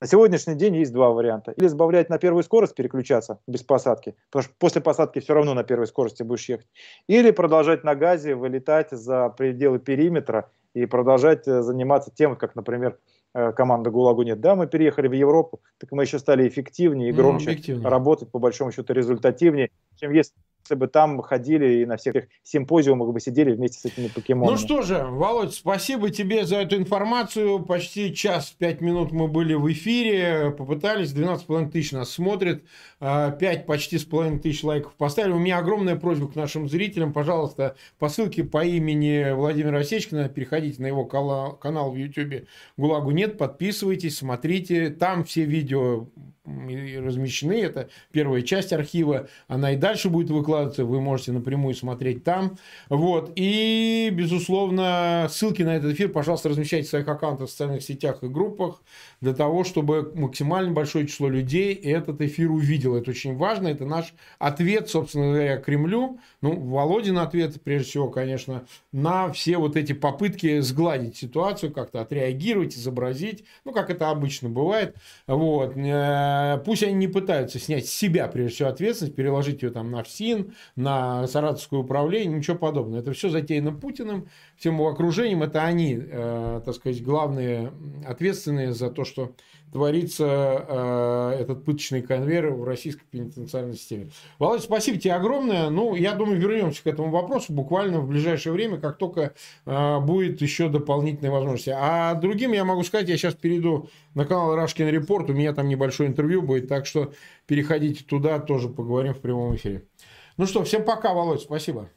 [0.00, 1.52] на сегодняшний день есть два варианта.
[1.52, 5.64] Или сбавлять на первую скорость, переключаться без посадки, потому что после посадки все равно на
[5.64, 6.68] первой скорости будешь ехать.
[7.08, 12.98] Или продолжать на газе, вылетать за пределы периметра и продолжать э, заниматься тем, как, например,
[13.34, 14.40] Э, команда ГУЛАГу нет.
[14.40, 18.30] Да, мы переехали в Европу, так мы еще стали эффективнее и ну, громче ну, работать,
[18.30, 20.32] по большому счету результативнее, чем если
[20.76, 24.54] бы там ходили и на всех симпозиумах бы сидели вместе с этими покемонами.
[24.54, 27.60] Ну что же, Володь, спасибо тебе за эту информацию.
[27.60, 32.64] Почти час, пять минут мы были в эфире, попытались, 12,5 тысяч нас смотрит,
[33.00, 35.32] 5 а, почти с половиной тысяч лайков поставили.
[35.32, 40.82] У меня огромная просьба к нашим зрителям, пожалуйста, по ссылке по имени Владимира Осечкина, переходите
[40.82, 42.46] на его канал в YouTube
[42.76, 46.08] «ГУЛАГу нет», подписывайтесь, смотрите, там все видео
[46.96, 47.60] размещены.
[47.60, 49.28] Это первая часть архива.
[49.48, 50.84] Она и дальше будет выкладываться.
[50.84, 52.56] Вы можете напрямую смотреть там.
[52.88, 53.32] Вот.
[53.36, 58.28] И, безусловно, ссылки на этот эфир, пожалуйста, размещайте в своих аккаунтах в социальных сетях и
[58.28, 58.82] группах
[59.20, 62.98] для того, чтобы максимально большое число людей этот эфир увидело.
[62.98, 63.68] Это очень важно.
[63.68, 66.18] Это наш ответ, собственно говоря, Кремлю.
[66.40, 72.76] Ну, Володин ответ, прежде всего, конечно, на все вот эти попытки сгладить ситуацию, как-то отреагировать,
[72.76, 73.44] изобразить.
[73.64, 74.94] Ну, как это обычно бывает.
[75.26, 79.90] Вот Э, пусть они не пытаются снять с себя, прежде всего, ответственность, переложить ее там
[79.90, 83.00] на ФСИН, на Саратовское управление, ничего подобного.
[83.00, 85.42] Это все затеяно Путиным, всем его окружением.
[85.42, 87.72] Это они, э, так сказать, главные
[88.06, 89.32] ответственные за то, что
[89.72, 90.24] творится
[90.68, 94.10] э, этот пыточный конвейер в российской пенитенциарной системе.
[94.38, 95.70] Володя, спасибо тебе огромное.
[95.70, 99.34] Ну, я думаю, вернемся к этому вопросу буквально в ближайшее время, как только
[99.66, 101.74] э, будет еще дополнительные возможности.
[101.76, 105.68] А другим я могу сказать, я сейчас перейду на канал Рашкин Репорт, у меня там
[105.68, 107.12] небольшое интервью будет, так что
[107.46, 109.84] переходите туда, тоже поговорим в прямом эфире.
[110.36, 111.88] Ну что, всем пока, Володь, спасибо.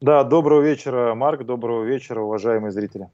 [0.00, 3.08] Да, доброго вечера, Марк, доброго вечера, уважаемые зрители.